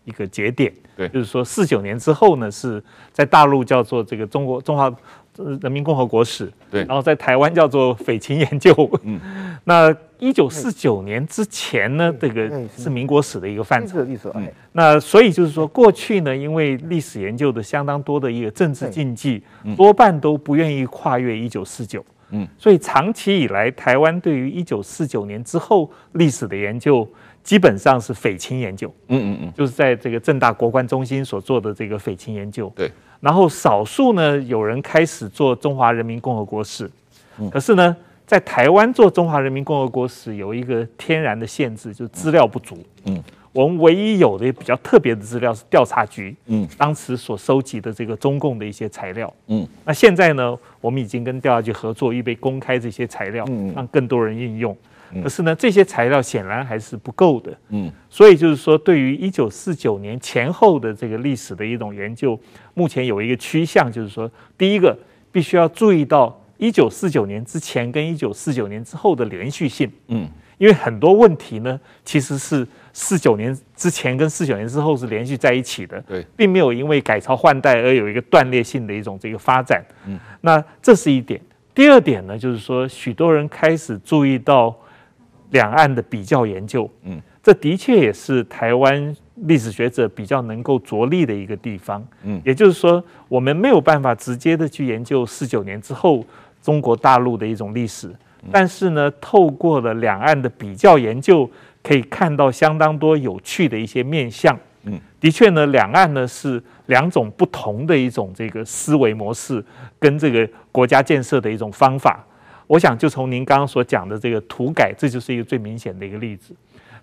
[0.06, 0.72] 一个节点。
[0.96, 2.82] 对，就是说四九年之后呢，是
[3.12, 4.94] 在大陆叫做这个中国中华
[5.36, 6.52] 人民共和国史。
[6.70, 8.72] 对，然后在台湾叫做匪情研究。
[9.02, 9.20] 嗯，
[9.66, 14.04] 那一九四九年之前呢，这个是民国史的一个范畴。
[14.04, 14.32] 历史，
[14.74, 19.42] 那所以就是说，过去呢，因为历史研究的相当多的一个政治禁忌，
[19.76, 22.06] 多半都不愿意跨越一九四九。
[22.32, 27.08] 嗯，所以长期以来，台湾对于一九四九年之后历史的研究，
[27.44, 28.94] 基本上是匪情研究。
[29.08, 32.72] 嗯嗯嗯，就是在这个正大国关中心所做的这个匪情研究。
[32.76, 36.90] 对，然后少数呢，有人开始做中华人民共和国史。
[37.40, 42.78] 嗯，可是呢，在台湾做中华人民共和国史有一个天然的限制，就是资料不足。
[43.06, 43.24] 嗯。
[43.52, 54.76] 我们唯一有的比较特别的资料是调查局，嗯，当时所收集的这个中共的一些材料，嗯，那现在呢，我们已经跟调查局合作，预备公开这些材料，嗯，让更多人应用。
[55.24, 62.40] 可是呢，这些材料显然还是不够的，嗯，所以就是说，对于一九四九年前后的这个历史的一种研究，
[62.76, 64.96] 目前有一个趋向，就是说，第一个
[65.32, 72.68] 必须要注意到一九四九年之前跟一九四九年之后的连续性，嗯，因为很多问题呢，其实是。
[72.92, 79.84] 四九年之前跟四九年之后是连续在一起的，对，并没有因为改朝换代而有一个断裂性的一种这个发展。
[80.06, 81.40] 嗯，那这是一点。
[81.74, 84.76] 第二点呢，就是说许多人开始注意到
[85.52, 86.90] 两岸的比较研究。
[87.04, 92.06] 嗯，这的确也是台湾历史学者比较能够着力的一个地方。
[92.24, 96.26] 嗯，也就是说，我们没有办法直接的去研究四九年之后
[96.62, 98.14] 中国大陆的一种历史，
[98.52, 101.50] 但是呢，透过了两岸的比较研究。
[101.82, 109.64] 可以看到相当多有趣的一些面相，嗯，的确呢，两岸呢是两种不同的一种这个思维模式
[109.98, 112.26] 跟这个国家建设的一种方法。
[112.68, 116.54] 我想就从您刚刚所讲的这个土改，这就是一个最明显的一个例子。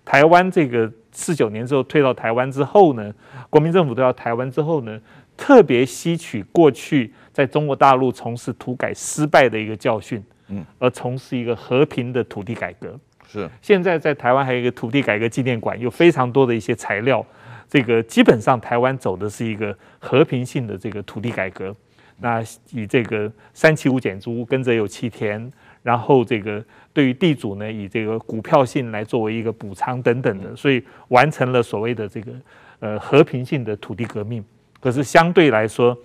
[0.05, 3.13] 台湾这个四九年之后退到台湾之后呢，
[3.49, 4.97] 国民政府退到台湾之后呢，
[5.35, 12.97] 特别吸取过去在中国大陆从事土改失败的一个教训，嗯，而从事一个和平的土地改革。
[13.27, 17.25] 是，现在在台湾还有一个土地改革纪念馆，有非常多的一些材料。
[17.69, 21.75] 这个基本上台湾走的是一个和平性的这个土地改革。
[22.19, 25.51] 那以这个三七五减租，跟着有其田，
[25.83, 26.63] 然后这个
[26.93, 32.31] 对于地主呢，以这个股票性来作为一个补偿等等的，所以完成了所谓的这个
[32.79, 34.43] 呃和平性的土地革命。
[34.79, 35.95] 可是相对来说，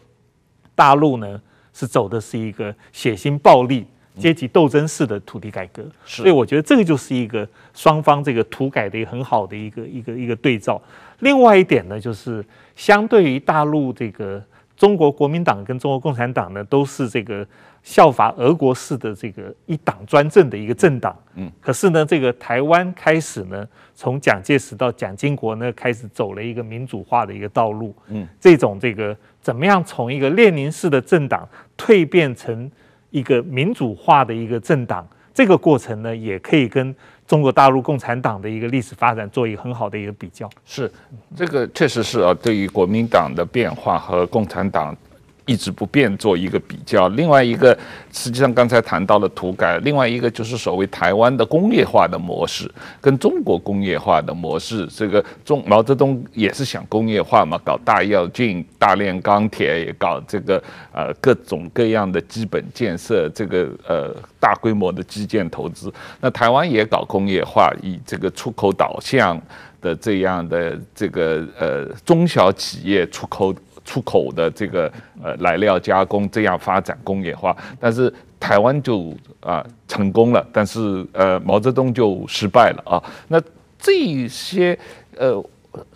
[0.75, 1.41] 大陆呢
[1.73, 3.87] 是走的是一个血腥暴力。
[4.19, 10.81] 阶级斗争式的土地改革，所以我觉得这个就是一个双方这个土改的一个很好的一个一个一个对照。
[11.21, 12.45] 另外一点呢，就是
[12.77, 14.43] 相对于大陆这个
[14.77, 17.47] 中国国民党跟中国共产党呢，都是这个
[17.83, 21.17] 效法俄国式的这个一党专政的一个政党。
[21.37, 27.95] 嗯，可是呢，这个台湾开始呢，从蒋介石到蒋经国呢，开始走了一个民主化的一个道路。
[28.09, 31.49] 嗯，这种这个怎么样从一个列宁式的政党
[31.79, 32.71] 蜕变成
[33.13, 36.93] 一个民主化的一个政党，这个过程呢，也可以跟
[37.27, 40.51] 中国大陆共产党的一个历史发展做一个很好的一个比较。
[40.67, 40.91] 是，
[41.37, 44.97] 这个确实是啊，对于国民党的变化和共产党。
[45.45, 47.77] 一直不变做一个比较，另外一个
[48.13, 52.71] 实际上刚才谈到了土改，另外一个就是所谓台湾的工业化的模式
[53.01, 60.63] 跟中国工业化的模式，这个中毛泽东也是想工业化嘛，搞大跃进、大炼钢铁，也搞这个
[60.93, 65.93] 呃各种各样的基本建设，这个呃大规模的基建投资。
[66.21, 69.41] 那台湾也搞工业化，以这个出口导向。
[69.83, 73.53] 的这样的这个呃中小企业出口
[73.85, 83.03] 出口的这个呃来料加工这样发展工业化，但是台湾就啊成功了，但是呃毛泽东就失败了啊。
[83.29, 83.41] 那
[83.79, 84.79] 这些
[85.17, 85.43] 呃。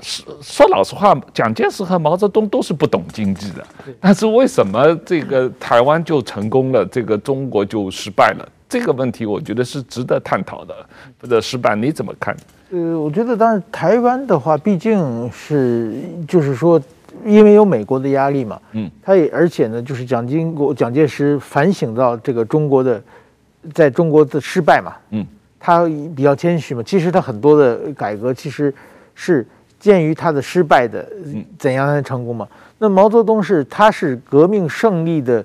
[0.00, 3.62] 说说老实话，蒋介石和毛泽东都是不懂经济的，
[4.00, 8.48] 但是为什么这个台湾就成功了，这个中国就失败了？
[8.66, 10.74] 这个问题我觉得是值得探讨的。
[11.20, 12.34] 或者失败你怎么看？
[12.70, 15.92] 呃，我觉得当然台湾的话，毕竟是
[16.26, 16.80] 就是说，
[17.24, 23.02] 因为有美国的压力嘛，嗯，他也而且呢，就是蒋经国、蒋介石反省到这个中国的
[23.72, 25.26] 在中国的失败嘛，嗯，
[25.58, 28.74] 他比较谦虚嘛，其实他很多的改革其实
[29.14, 29.46] 是。
[29.78, 31.06] 鉴于他的失败的
[31.58, 32.48] 怎样才成功嘛？
[32.78, 35.44] 那毛泽东是他是革命胜利的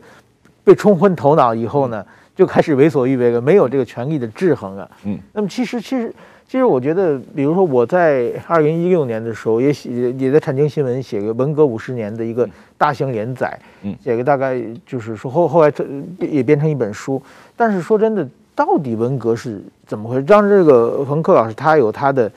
[0.64, 2.04] 被冲昏头脑以后呢，
[2.34, 4.90] 就开始为所欲为了，没有这个权力的制衡啊。
[5.04, 6.12] 嗯，那么其实其实
[6.52, 12.46] 其实我觉得，比如说我在二零一六年的时候也写也在产经新闻写个文革五十年的一个
[12.78, 15.72] 大型连载，嗯，写个大概就是说后后来
[16.20, 17.24] 也变成一本书。
[17.56, 20.26] 但是说真的，到底文革是怎么回事？
[20.28, 22.30] 让这个冯克老师他有他的。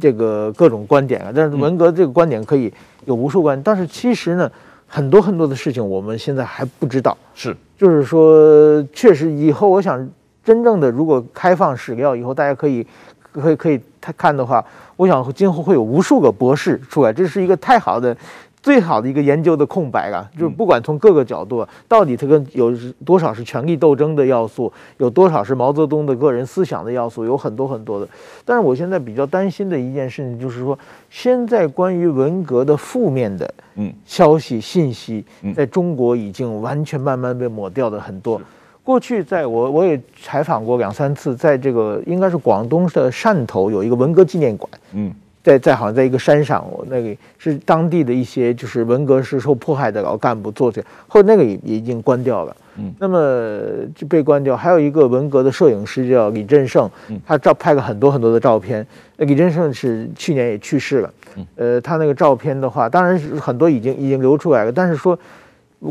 [0.00, 2.72] 这个各种观点啊，但是文革这个观点可以
[3.04, 4.48] 有无数观点，但是其实呢，
[4.86, 7.18] 很多很多的事情我们现在还不知道。
[7.34, 10.08] 是，就是说，确实以后我想
[10.44, 12.86] 真正的如果开放史料以后，大家可以
[13.32, 13.80] 可以可以
[14.16, 14.64] 看的话，
[14.96, 18.16] 我想今后会有无数个博士出来，这是一个太好的。
[18.62, 22.70] 最好的一个研究的空白啊，就是不管从各个角度，到底它跟有
[23.06, 28.06] 多少是权力斗争的要素，有多少是毛泽东的个人思想的要素，有很多很多的。
[28.44, 30.78] 但是我现在比较担心的一件事情就是说，
[31.08, 35.24] 现在关于文革的负面的嗯消息信息，
[35.56, 38.38] 在中国已经完全慢慢被抹掉的很多。
[38.90, 45.14] 过去在我我也采访过两三次，在这个应该是广东的汕头有一个文革纪念馆，嗯。
[45.42, 52.54] 在在好像在一个山上，我那个是当地的一些就是文革时受迫害的老干部做的，后来那个也也已经关掉了。
[52.76, 53.18] 嗯，那么
[53.94, 54.54] 就被关掉。
[54.54, 56.90] 还有一个文革的摄影师叫李振胜，
[57.26, 58.86] 他照拍了很多很多的照片。
[59.16, 61.10] 那李振胜是去年也去世了。
[61.56, 64.70] 呃，他那个照片的话，当然是很多已经已经流出来了。
[64.70, 65.18] 但是说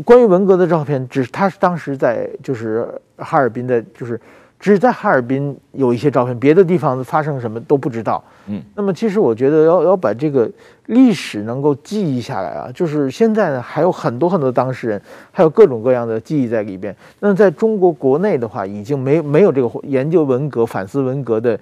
[0.04, 4.20] 关于文革的照片，只是他是当时在就是哈尔滨的，就是。
[4.62, 8.22] 只在哈尔滨有一些照片，别的地方发生什么都不知道。
[8.46, 10.46] 嗯，那么其实我觉得要要把这个
[10.84, 15.00] 历史能够记忆下来啊，就是现在呢还有很多很多当事人，
[15.32, 16.94] 还有各种各样的记忆在里边。
[17.20, 21.58] 那在中国国内的话，已经没没有这个研究文革、反思文革的，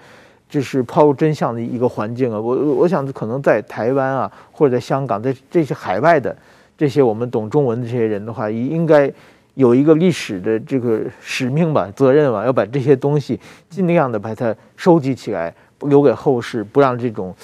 [0.49, 2.41] 就是抛出真相的一个环境啊。
[2.41, 6.37] 我我想可能在台湾啊，或者在香港，在这些海外的
[6.79, 9.13] 这些我们懂中文的这些人的话，也应该。
[9.55, 17.35] 有一个历史的这个使命吧，责任吧，要把这些东西尽量的把它收集起来，留给后世，不让这种，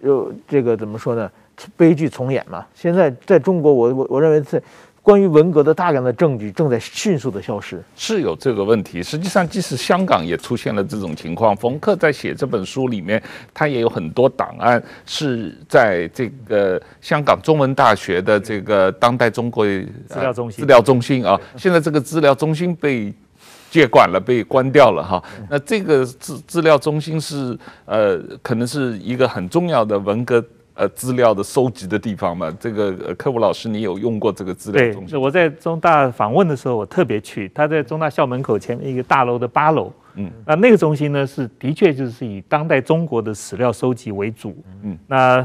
[0.00, 1.30] 呃，这个怎么说呢？
[1.76, 2.66] 悲剧重演嘛。
[2.74, 4.60] 现在在中国，我我我认为在。
[5.02, 9.02] 关于文革的大量的证据正在迅速的消失，是有这个问题。
[9.02, 11.56] 实际上，即使香港也出现了这种情况。
[11.56, 13.20] 冯克在写这本书里面，
[13.52, 20.60] 他也有很多档案是在这个香港中文大学的这个当代中国资料中心。
[20.60, 23.12] 资料中心啊，现在这个资料中心被
[23.72, 25.20] 接管了，被关掉了哈。
[25.50, 30.44] 那这个资资料中心是呃，可能是一个很重要的文革。
[30.74, 35.10] 呃，资料的收集的地方嘛，这个呃，克武老师，你有用过这个资料中心？
[35.10, 39.92] 对，我在中大访问的时候，我特别去，他在中大校门口前面一个大楼的八楼。
[40.14, 44.56] 嗯，那那个中心呢，是的确就是以当代中国的史料收集为主。
[44.82, 45.40] 嗯，那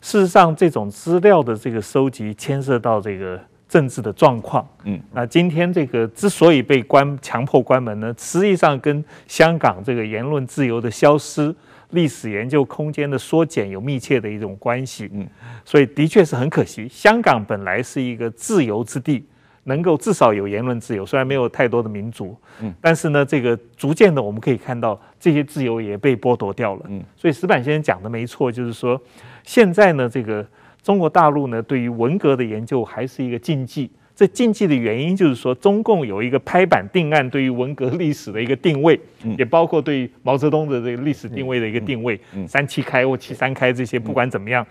[0.00, 4.66] 事实上，这种资料的这个收集牵涉到这个政治的状况。
[4.82, 11.54] 嗯，那今天这个之所以被关强迫关门呢，实际上跟香港这个言论自由的消失。
[11.92, 15.26] 历史研究空间的缩减有密切的一种关系，嗯，
[15.64, 16.86] 所以的确是很可惜。
[16.88, 19.24] 香港本来是一个自由之地，
[19.64, 29.00] 能够至少有言论自由，虽然没有太多的民主，嗯，但是呢，这个逐渐的我们可以看到这些自由也被剥夺掉了，嗯，所以石板先生讲的没错，就是说
[29.44, 30.46] 现在呢，这个
[30.82, 33.90] 中国大陆呢，对于文革的研究还是一个禁忌。
[34.14, 38.98] 这禁忌的原因就是说，中共有一个拍板定案，对于文革历史的一个定位，
[39.38, 44.64] 也包括对于毛泽东的这个历史定位的一个定位，三七开或七三开这些，不管怎么样，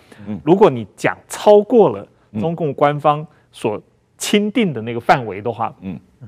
[0.43, 2.07] 如果你讲超过了
[2.39, 3.81] 中共官方所
[4.17, 5.73] 钦定的那个范围的话，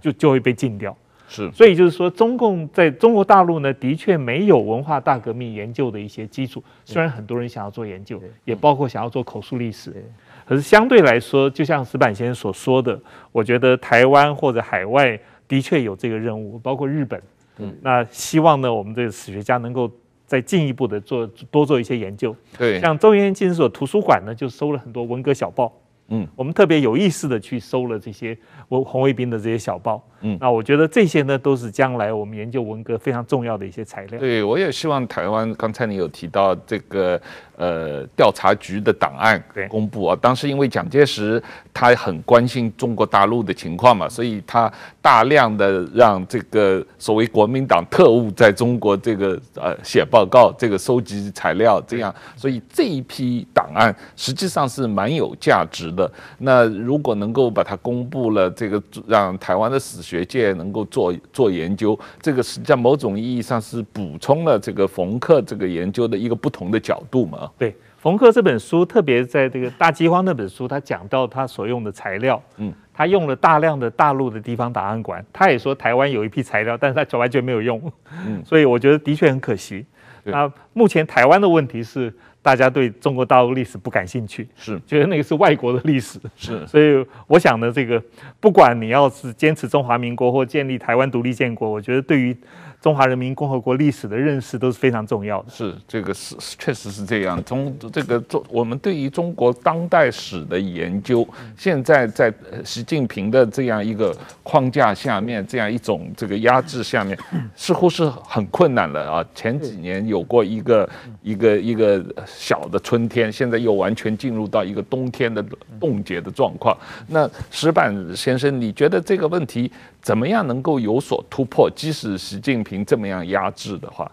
[0.01, 0.95] 就就会被禁掉。
[1.25, 10.05] 是，所以就是说，中共在中国大陆呢，的确没有文化大革命研究的一些基础，虽然很多人想要做研究，也包括想要做口述历史。
[10.45, 12.99] 可是相对来说，就像石板先生所说的，
[13.31, 17.21] 我觉得台湾或者海外的确有这个任务，包括日本。
[17.59, 19.89] 嗯，那希望呢，我们这个史学家能够
[20.25, 22.35] 再进一步的做多做一些研究。
[22.57, 25.71] 对，像中原研究所图书馆呢，就收了很多文革小报。
[26.09, 28.37] 嗯，我们特别有意识的去收了这些
[28.67, 30.05] 红卫兵的这些小报。
[30.19, 34.19] 嗯，那我觉得这些呢，都是将来我们研究文革非常重要的一些材料。
[34.19, 37.19] 对，我也希望台湾，刚才你有提到这个
[37.57, 40.17] 呃调查局的档案公布啊。
[40.21, 41.41] 当时因为蒋介石
[41.73, 56.09] 他很关心中国大陆的情况嘛，所以他大量的让这个所谓国民党特务在中国这个呃写报告、这个收集材料，这样，所以这一批档案实际上是蛮有价值的。
[56.39, 67.42] 那如果能够把它公布了，这个让台湾的史学界能够做做研究，这个实际上某种意义上是补充了这个冯克这个研究的一个不同的角度嘛。
[67.57, 77.81] 对，冯克这本书，特别在这个大饥荒那本书，他讲到他所用的材料，嗯，他用了大量的大陆的地方档案馆，他也说台湾有一批材料，但是他完全没有用，
[78.25, 79.85] 嗯， 所以我觉得的确很可惜。
[80.23, 82.13] 那目前台湾的问题是。
[82.43, 86.63] 大家对中国大陆历史不感兴趣，是觉得那个是外国的历史，是。
[86.67, 87.99] 所以我想呢，这个
[88.39, 92.37] 不管你要是坚持中华民国或建立台湾独立建国，我觉得对于。
[92.83, 95.49] 中华人民共和国历史的认识都是非常重要的。
[95.49, 97.41] 是，这个是确实是这样。
[97.45, 101.25] 中这个中，我们对于中国当代史的研究，
[101.57, 102.29] 现在在
[102.65, 104.13] 习近平的这样一个
[104.43, 107.17] 框架下面，这样一种这个压制下面，
[107.55, 109.25] 似乎是很困难的啊。
[109.33, 110.89] 前几年有过一个
[111.21, 112.03] 一个一个
[112.35, 115.43] 小的春天，现在又完全进入到一个冬天的
[115.79, 116.75] 冻结的状况。
[117.07, 119.71] 那石板先生，你觉得这个问题？
[120.01, 121.69] 怎么样能够有所突破？
[121.73, 124.11] 即使习近平这么样压制的话，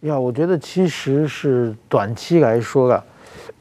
[0.00, 3.02] 呀，我觉得其实是短期来说的，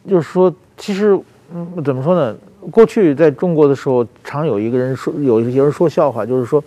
[0.09, 1.17] 就是说，其实
[1.53, 2.35] 嗯，怎么说呢？
[2.69, 6.61] 过去在中国的时候，常有一个人说，有有人说笑话，就是说，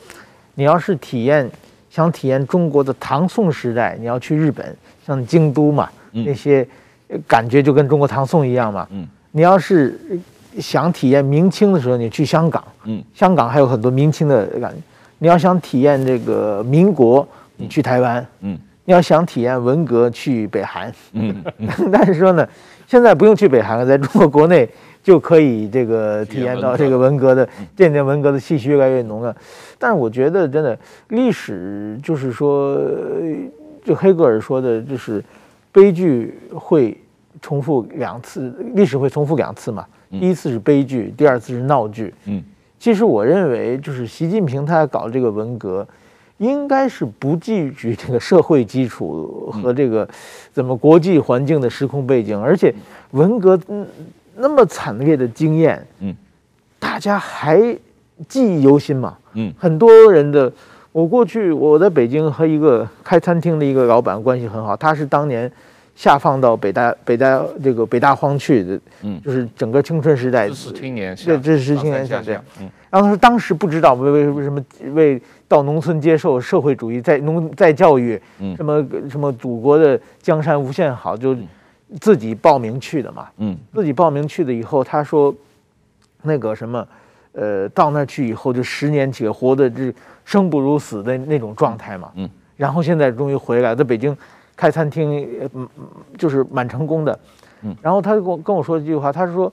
[0.55, 1.51] 你要是体验
[1.91, 4.75] 想体验中国的唐宋时代，你要去日本，
[5.07, 6.67] 像京都嘛，那些
[7.27, 8.87] 感觉就跟中国唐宋一样嘛。
[8.91, 9.99] 嗯，你要是。
[10.59, 14.77] 想体验明清的时候，你去香港，嗯，香港还有很多明清的感觉。
[15.19, 21.35] 你要想体验这个民国，你去台湾，嗯，你要想体验文革，去北韩，嗯，
[21.91, 22.47] 但是说呢，
[22.87, 24.69] 现在不用去北韩了，在中国国内
[25.03, 29.35] 就可以这个体验到这个文革的渐渐文革的气息越来越浓了。
[29.79, 32.79] 但是我觉得真的历史就是说，
[33.83, 35.25] 就黑格尔说的，就是
[35.73, 36.95] 悲剧会
[37.43, 39.85] 重复两次，历史会重复两次嘛。
[40.09, 42.15] 第一次是悲剧，第二次是闹剧。
[42.27, 42.43] 嗯，
[42.79, 45.87] 其实我认为，就是习近平他搞这个文革，
[46.39, 50.09] 应该是不基于这个社会基础和这个
[50.53, 52.73] 怎么国际环境的时空背景，而且
[53.11, 53.59] 文革
[54.37, 56.15] 那么惨烈的经验，嗯，
[56.79, 57.61] 大家还
[58.29, 59.17] 记忆犹新嘛。
[59.33, 60.53] 嗯，很多人的，
[60.93, 65.51] 我过去我在北京和一个开餐厅的一个老板关系很好，他是当年。
[65.95, 74.65] 下放到北大北大这个北大荒去的，嗯，就是整个青春时代，知识青年，对，知识青年像这样，嗯，然后他说当时不知道为为为什么
[74.95, 81.37] 为到农村接受社会主义，在农在教育，嗯，什么什么祖国的江山无限好，就
[82.01, 85.33] 自己报名去的嘛，嗯，自己报名去的以后，他说
[86.23, 86.89] 那个什么，
[87.33, 89.93] 呃，到那去以后就十年起来活的这
[90.25, 94.17] 生不如死的那种状态嘛，嗯，然后现在终于回来，在北京。
[94.57, 95.69] 开餐厅，嗯，
[96.19, 97.19] 就是蛮成功的，
[97.63, 99.53] 嗯，然后他就跟我跟我说一句话，他是说，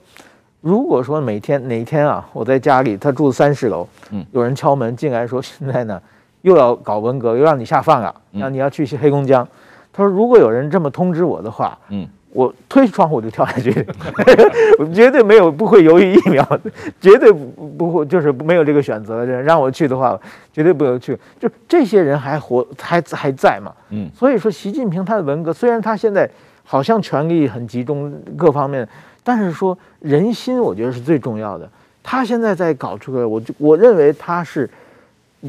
[0.60, 6.00] 如果说每天哪一天啊，我在家里，他住三十楼，嗯，有人敲门进来说，现在呢
[6.42, 9.46] 又要搞文革，又让你下放了，让你要去黑龙江，
[9.92, 12.08] 他说如果有人这么通知我的话，嗯。
[12.32, 13.84] 我推窗户我就跳下去，
[14.78, 16.46] 我 绝对没有不会犹豫一秒，
[17.00, 19.24] 绝对不不会就是没有这个选择。
[19.24, 20.18] 让我去的话，
[20.52, 21.18] 绝对不能去。
[21.40, 23.72] 就这些人还活还还在嘛？
[23.90, 26.30] 嗯，所以说习近平他的文革，虽然他现在
[26.62, 28.88] 好像权力很集中各方面，
[29.24, 31.68] 但是说人心，我觉得是最重要的。
[32.00, 34.70] 他现在在搞出个，我就我认为他是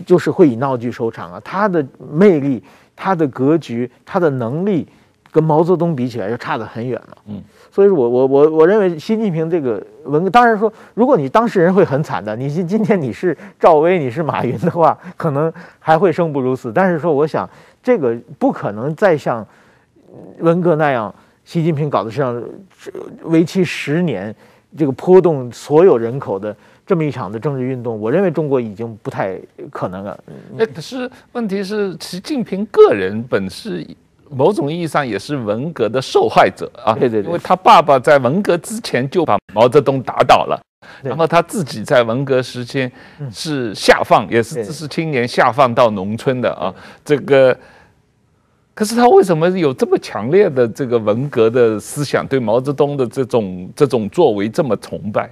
[0.03, 1.39] 就是会以闹剧收场啊。
[1.45, 2.63] 他的魅力，
[2.95, 4.87] 他的格局，他的能力。
[5.31, 7.17] 跟毛泽东比起来，就差得很远了。
[7.27, 16.69] 嗯，所以说我我我我认为习近平这个文革，当然说，如果你当事人会很惨的，你今今天你是赵薇，你是马云的话，可能还会生不如死。
[16.73, 17.49] 但是说，我想
[17.81, 19.47] 这个不可能再像
[20.39, 21.13] 文革那样，
[21.45, 22.43] 习近平搞得像
[23.23, 24.35] 为期十年，
[24.77, 26.53] 这个波动所有人口的
[26.85, 27.97] 这么一场的政治运动。
[27.97, 30.23] 我认为中国已经不太可能了。
[30.59, 33.87] 哎，可是问题是，习近平个人本是。
[34.33, 40.59] 某种意义上也是文革的受害者啊，对对对，因为他爸爸在文革之前就把毛泽东打倒了，
[41.03, 42.91] 然后他自己在文革时间
[43.31, 46.73] 是下放，也是知识青年下放到农村的啊，
[47.03, 47.57] 这个。
[48.73, 55.29] 可是他为什么有这么强烈的这个文革的思想，对毛泽东的这种这种作为这么崇拜？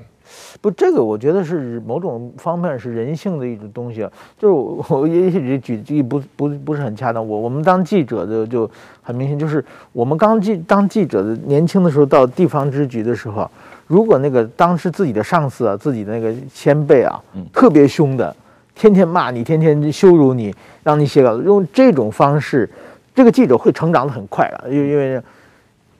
[0.62, 4.12] 不，这个我觉得是某种方面是人性的一种东西啊。
[4.38, 7.26] 就是我 我也举例不不不是很恰当。
[7.26, 8.70] 我我们当记者的就
[9.02, 13.50] 很明显，就是我们刚记当记者的年轻的时候到地方支局的时候，
[13.88, 17.22] 如果那个当时自己的上司啊，自己的那个先辈啊，
[17.54, 18.36] 特别凶的，
[18.76, 22.70] 天天骂你，天天羞辱你，让你写稿子，用这种方式，
[23.14, 25.22] 这个记者会成长的很快的，因为因为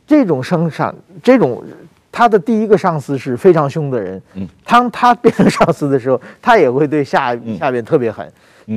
[0.08, 1.64] 这种生产这种。
[2.12, 8.30] 他的第一个上司是非常凶的人，嗯，当他变成上司的时候，他也会对下下边特别狠，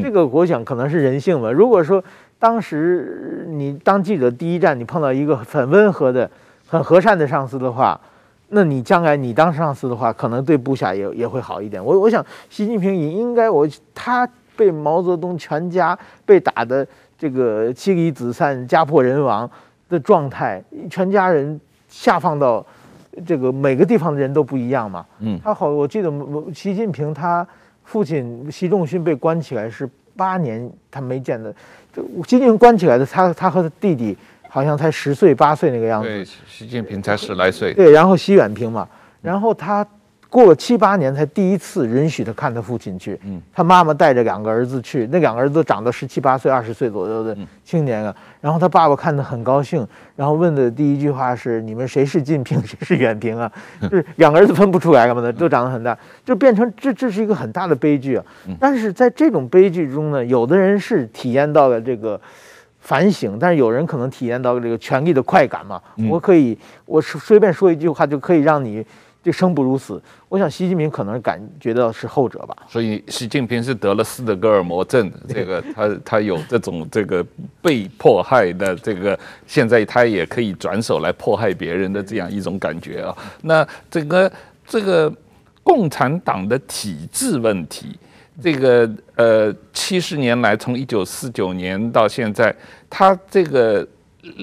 [0.02, 1.50] 这个我想可能是人性吧。
[1.50, 2.02] 如果说
[2.38, 6.30] 当时你当记者第一站，你碰到一个很温和的、
[6.68, 7.98] 很和善的上司的话，
[8.50, 11.84] 那你将来你当上司的话，可能对部下也也会好一点。
[11.84, 16.86] 我我想习近平也应该，我他被毛泽东全家被打的
[17.18, 19.50] 这个妻离子散、家破人亡
[19.88, 21.58] 的状态，全家人
[21.88, 22.64] 下放到。
[23.26, 25.04] 这个每个地方的人都不一样嘛。
[25.20, 26.12] 嗯，他好，我记得
[26.54, 27.46] 习近平他
[27.84, 31.54] 父亲习仲勋被关起来是八年，他没见的。
[31.92, 34.16] 就习近平关起来的，他他和他弟弟
[34.48, 36.08] 好像才十岁八岁那个样子。
[36.08, 37.72] 对，习近平才十来岁。
[37.74, 38.88] 对，然后习远平嘛，
[39.20, 39.86] 然后他。
[40.32, 48.16] 过了七八年才第一次允许他看他父亲去，嗯，他妈妈带着两个儿子去，那两个儿子都长到十七八岁、二十岁左右的青年了。
[48.40, 53.52] 然后他爸爸看得很高兴，然后问的第一句话是：“你们谁是近平， 谁是远平啊？”
[53.82, 58.24] 就是两个儿子分不出来了嘛，都长得很大，就变成这这是一个很大的悲剧啊。
[58.58, 62.18] 但是在这种悲剧中呢，有的人是体验到了这个
[62.80, 65.78] 反省，但是有人可能体验到了这个权力的快感嘛。
[66.08, 66.56] 我可以，
[66.86, 68.82] 我随便说一句话就可以让你。
[69.22, 72.56] 这生不如死，我想习近平可能感觉到是后者吧。
[72.68, 77.24] 所以习近平是得了斯德哥尔摩症，这个他他有这种这个
[77.60, 79.16] 被迫害的这个，
[79.46, 83.16] 现在他也可以转手来迫害别人的这样一种感觉啊。
[83.42, 84.32] 那这个
[84.66, 85.12] 这个
[85.62, 87.96] 共产党的体制问题，
[88.42, 92.52] 这个呃七十年来从一九四九年到现在，
[92.90, 93.86] 他这个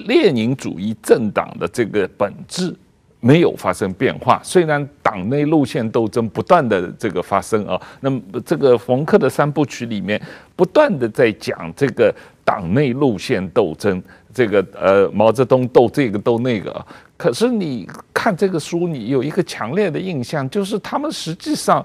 [0.06, 2.74] 列宁主义政党的这个本质。
[3.20, 10.20] 没有发生变化，虽然党内路线斗争不断的这个发生啊，那么这个冯克的三部曲里面
[10.56, 12.14] 不断的在讲这个
[12.44, 14.02] 党内路线斗争，
[14.32, 16.84] 这个呃毛泽东斗这个斗那个，
[17.18, 21.84] 可是你看这个书，你有一个强烈的印象，就是他们实际上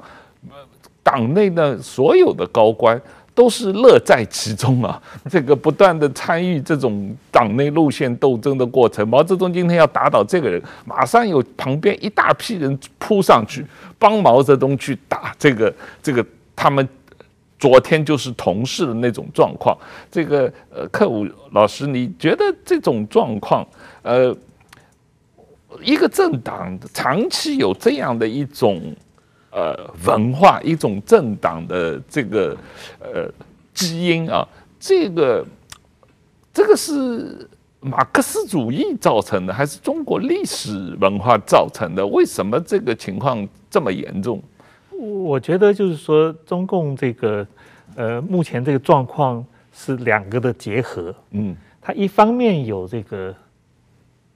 [1.03, 2.99] 党内的所有的高官。
[3.36, 4.99] 都是乐在其中啊！
[5.29, 9.05] 这个不断的参与这种党内路线斗争的过程。
[9.07, 13.65] 毛泽东今天要打倒这个人，马上有旁边一大批人扑上去
[13.99, 15.71] 帮毛泽东去打这个
[16.01, 16.25] 这个。
[16.55, 16.88] 他们
[17.59, 19.77] 昨天就是同事的那种状况。
[20.09, 23.67] 这个呃，克武老师，你觉得这种状况，
[24.01, 24.33] 呃，
[25.81, 28.81] 一个政党长期有这样的一种。
[29.56, 32.58] 呃，文化一种政党的这个
[32.99, 33.32] 呃
[33.74, 34.45] 基因啊，
[34.78, 35.45] 这个
[36.53, 37.47] 这个是
[37.80, 42.06] 马克思主义造成的，还是中国历史文化造成的？
[42.06, 44.43] 为什么这个情况这么严重？
[44.91, 47.47] 我觉得就是说，中共这个
[47.95, 49.41] 呃目前这个状况
[49.72, 51.16] 是两个的结合。
[51.32, 53.34] 嗯，它一方面有这个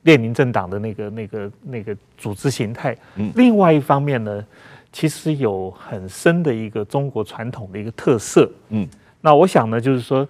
[0.03, 4.45] 列宁政党的那个那个那个组织形态，嗯，另外一方面呢。
[4.91, 8.87] 其实有很深的一个中国传统的一个特色，嗯，
[9.21, 10.27] 那我想呢，就是说，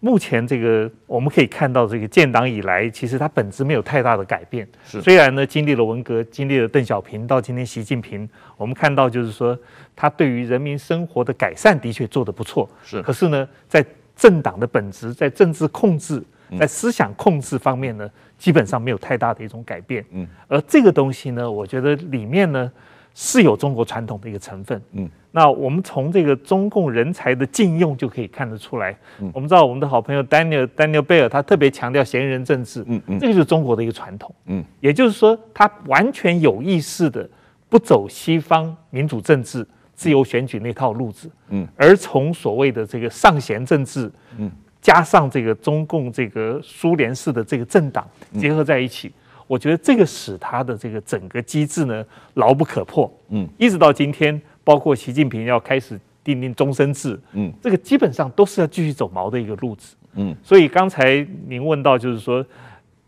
[0.00, 4.66] 目前这个我们可以看到，这个建党以来，其实它本质没有太大的改变。
[4.82, 9.56] 是，虽然呢，经历了文革，经历了邓小平，到今天习近平，我们看到就是说，
[9.94, 12.68] 他对于人民生活的改善的确做得不错。
[12.82, 13.84] 是，可是呢，在
[14.16, 16.22] 政党的本质，在政治控制，
[16.58, 20.02] 在思想控制方面呢，基本上没有太大的一种改变。
[20.12, 22.72] 嗯，而这个东西呢，我觉得里面呢。
[23.20, 28.96] 是有中国传统的一个成分，嗯，那我们从这个中共人才的禁用就可以看得出来。
[29.18, 37.28] 嗯，我们知道我们的好朋友 Daniel Daniel 贝尔，他特别强调嫌疑人政治，嗯嗯，这个就是中国的一个传统，嗯，也就是说，他完全有意识的
[37.68, 44.08] 不走西方民主政治、自由选举那套路子，嗯，而从所谓的这个上贤政治，
[44.38, 44.48] 嗯，
[44.80, 48.06] 加上这个中共这个苏联式的这个政党
[48.38, 49.10] 结合在一起。
[49.48, 62.44] 我觉得这个使他的这个整个机制呢牢不可破，嗯，一直到今天，包括习近平要开始定定终身制，嗯，这个基本上都是要继续走毛的一个路子，嗯，所以刚才您问到就是说，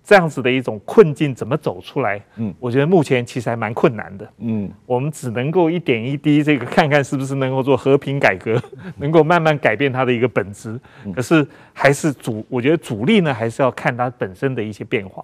[0.03, 2.21] 这样子的一种困境怎么走出来？
[2.37, 4.29] 嗯，我觉得目前其实还蛮困难的。
[4.39, 8.61] 嗯，我们只能够一点一滴这个看看是不是能够做和平改革，
[8.97, 10.81] 能够慢慢改变它的一个本质。
[11.15, 15.23] 可是还是主，我觉得主力呢还是要看它本身的一些变化。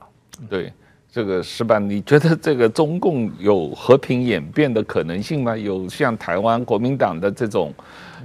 [0.48, 0.70] 对，
[1.16, 5.56] 这个石板，你觉得这个中共有和平演变的可能性吗？
[5.56, 7.72] 有像台湾国民党的这种，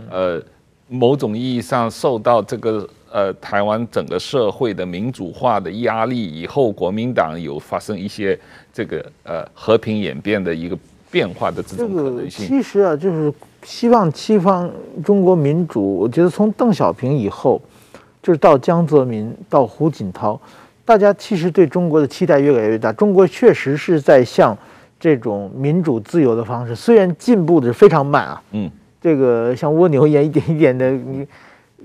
[0.10, 0.44] 呃，
[0.90, 2.86] 某种意义上受到这个。
[3.14, 8.40] 呃，台湾整个社会的民主化的压力以后，国民党有发生一些
[8.72, 10.78] 这个呃和平演变的一个
[11.12, 12.48] 变化的这种可能性。
[12.48, 13.34] 这个、其实啊，就是
[13.64, 14.72] 希望西方
[15.04, 15.98] 中国民主。
[15.98, 17.62] 我觉得从邓小平以后，
[18.24, 20.40] 就是到江泽民到胡锦涛，
[20.92, 22.92] 大家其实对中国的期待越来越大。
[22.92, 24.58] 中国确实是在向
[25.00, 28.70] 这种民主自由的方式，虽然进步的非常慢啊，嗯，
[29.00, 31.26] 这个像蜗牛一样一点一点的你。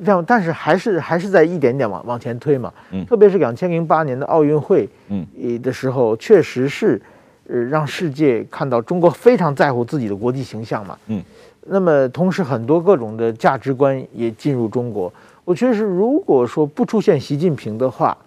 [0.05, 2.73] 这样，但是还是还是在一点点往往前推嘛。
[2.91, 5.25] 嗯，特别是两千零八年的奥运会，嗯，
[5.63, 7.01] 的时候，确实是，
[7.49, 10.99] 呃，让世界看到中国非常在乎自己的国际形象嘛。
[11.07, 11.23] 嗯，
[11.69, 15.13] 那么同时很多各种的价值观也进入中国。
[15.45, 18.19] 我觉得是，如果说不出现习近平的话，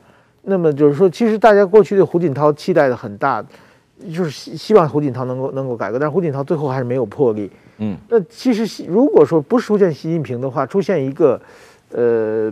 [0.50, 3.42] 那么就是说，其实大家过去对胡锦涛期待的很大，
[4.12, 7.50] 就是希希望胡锦涛能够能够改革，但是胡锦涛最后还是没有魄力。
[7.78, 11.40] 嗯，那其实如果说不是出现习近平的话，出现一个，
[11.92, 12.52] 呃，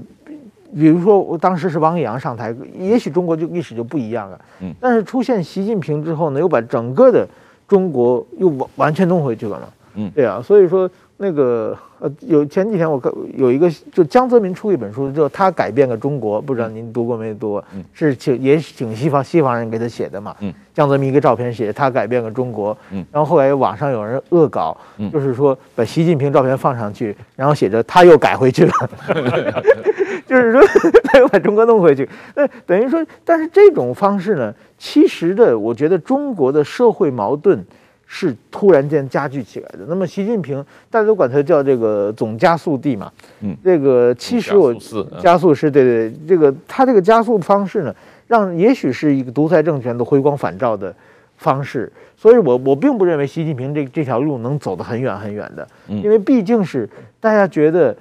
[0.73, 4.39] 比如说我当时是王阳上台，也许中国就历史就不一样了。
[4.61, 7.27] 嗯，但是出现习近平之后呢，又把整个的
[7.67, 9.67] 中国又完完全弄回去了嘛。
[9.95, 10.89] 嗯，对啊，所以说。
[11.19, 17.65] 那个呃，有前几天我看有一个，就江泽民出一本书，就他改变了中国，不知道您读过没读过？
[17.73, 20.35] 嗯，是请也请西方西方人给他写的嘛。
[20.41, 22.77] 嗯，江泽民一个照片写他改变了中国。
[22.91, 24.77] 嗯，然后后来网上有人恶搞，
[25.11, 28.71] 就是说把习近平照片放上去，然后写着他又改回去了，
[30.27, 30.61] 就是说
[31.03, 32.07] 他又把中国弄回去。
[32.35, 37.65] 那等于说，但是这种方式呢，其实的，我觉得中国的社会矛盾。
[38.07, 39.79] 是突然间加剧起来的。
[39.87, 43.11] 那么习近平，大家都管他叫这个总加速帝嘛。
[43.41, 44.73] 嗯，这个其实我
[45.21, 47.93] 加速是，对对，这个他这个加速方式呢，
[48.27, 50.95] 让也许是一个独裁政权的回光返照的
[51.35, 51.91] 方式。
[52.15, 56.89] 所以我我并不认为习近平这这条路能走得很远很远的，因为毕竟是
[57.19, 57.95] 大家觉得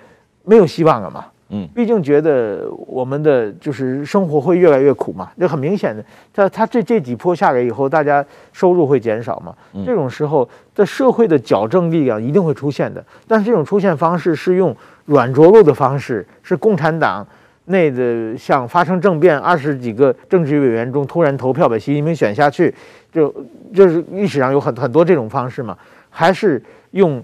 [0.45, 1.27] 没有希望了嘛。
[1.49, 14.75] 嗯，毕竟觉得我们的就是生活会越来越苦嘛，这很明显的，他他这这几波下来以后，大家收入会减少嘛，这种时候在社会的矫正力量一定会出现的，但是这种出现方式是用
[15.05, 17.25] 软着陆的方式，是共产党
[17.67, 22.75] 内的像发生政变，二十几个政治委员中突然投票把习近平选下去，
[23.13, 23.33] 就
[23.73, 25.79] 就是历史上有很很多这种方式嘛，
[26.11, 27.23] 还是用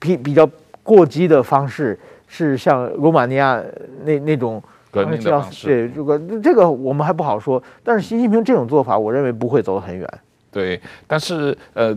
[0.00, 0.44] 比比较
[0.82, 1.96] 过激的方式。
[2.32, 3.60] 是像罗马尼亚
[4.04, 7.60] 那那种革命的方式，对，这个这个我们还不好说。
[7.82, 10.08] 但是习近平这种做法，我认为不会走得很远。
[10.52, 11.92] 对，但是呃，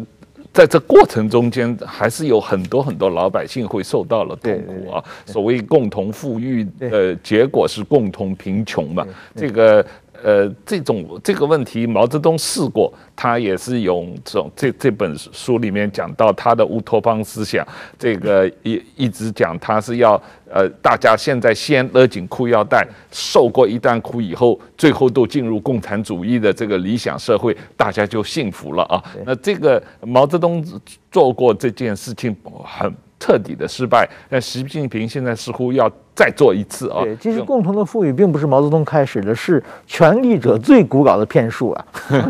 [0.51, 5.03] 在这过程中间，还是有很多很多老百姓会受到了痛苦啊。
[5.25, 9.05] 所谓共同富裕呃结果是共同贫穷嘛，
[9.35, 9.85] 这个。
[10.23, 17.67] 呃，这种这个问题，毛泽东试过，他也是用这种这这本书里面讲到他的乌托邦思想，
[17.99, 20.19] 这个一一直讲他是要
[20.49, 29.03] 呃，大家现在先勒紧裤腰带，受过一段苦以后，最后都进入共产主义的这个理想社会，大家就幸福了啊。
[29.25, 30.65] 那这个毛泽东
[31.11, 32.93] 做过这件事情很。
[33.23, 37.03] 彻底的失败，但习近平现在似乎要再做一次啊！
[37.03, 41.85] 对，其实共同的富裕并不是毛泽东开始的，是权力者最古老的骗术啊！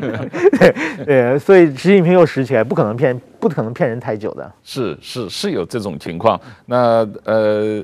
[0.59, 4.51] 对对，所以习近平又拾起来，不可能骗，不可能骗人太久的。
[4.63, 6.39] 是是是有这种情况。
[6.67, 7.83] 那呃，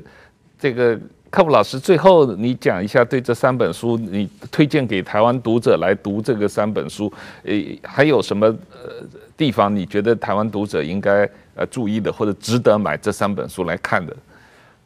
[0.56, 0.96] 这个
[1.30, 7.52] 克卜老师，最后你讲一下对这三本书，你推荐给台湾读者来读这个三本书，呃，
[7.82, 9.04] 还有什么呃
[9.36, 11.28] 地方你觉得台湾读者应该？
[11.60, 14.16] 呃，注意的或者值得买这三本书来看的，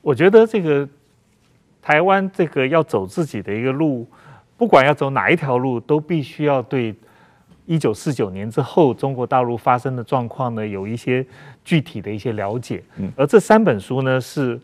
[0.02, 0.86] 我觉得这个
[1.80, 4.04] 台湾这个要走自己的一个路，
[4.56, 6.92] 不管要走哪一条路，都必须要对
[7.64, 11.24] 一九四九年之后中国大陆发生的状况呢有一些
[11.64, 12.82] 具体的一些了解。
[12.96, 14.60] 嗯，而这三本书呢，是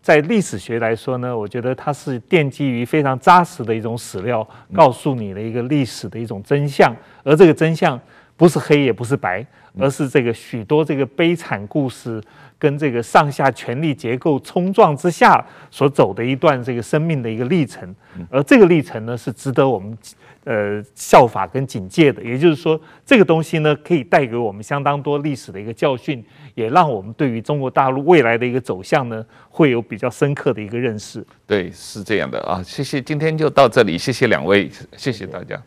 [0.00, 6.94] 在历史学来说呢，我觉得它是奠基于非常扎实的一种史料，告诉你的一个历史的一种真相，
[7.24, 8.00] 而这个真相
[8.36, 9.44] 不是黑也不是白。
[9.78, 12.22] 而是这个许多这个悲惨故事，
[12.58, 17.94] 跟这个上下权力结构冲撞之下所走的一段这个生命的一个历程，
[18.30, 19.96] 而这个历程呢，是值得我们
[20.44, 22.22] 呃效法跟警戒的。
[22.22, 31.24] 也就是说，这个东西呢，可以带给我们相当多历史的一个教训，也让我们对于中国大陆未来的一个走向呢，会有比较深刻的一个认识。
[31.46, 32.62] 对，是这样的啊。
[32.62, 35.60] 谢谢，今天就到这里，谢谢两位，谢谢大家。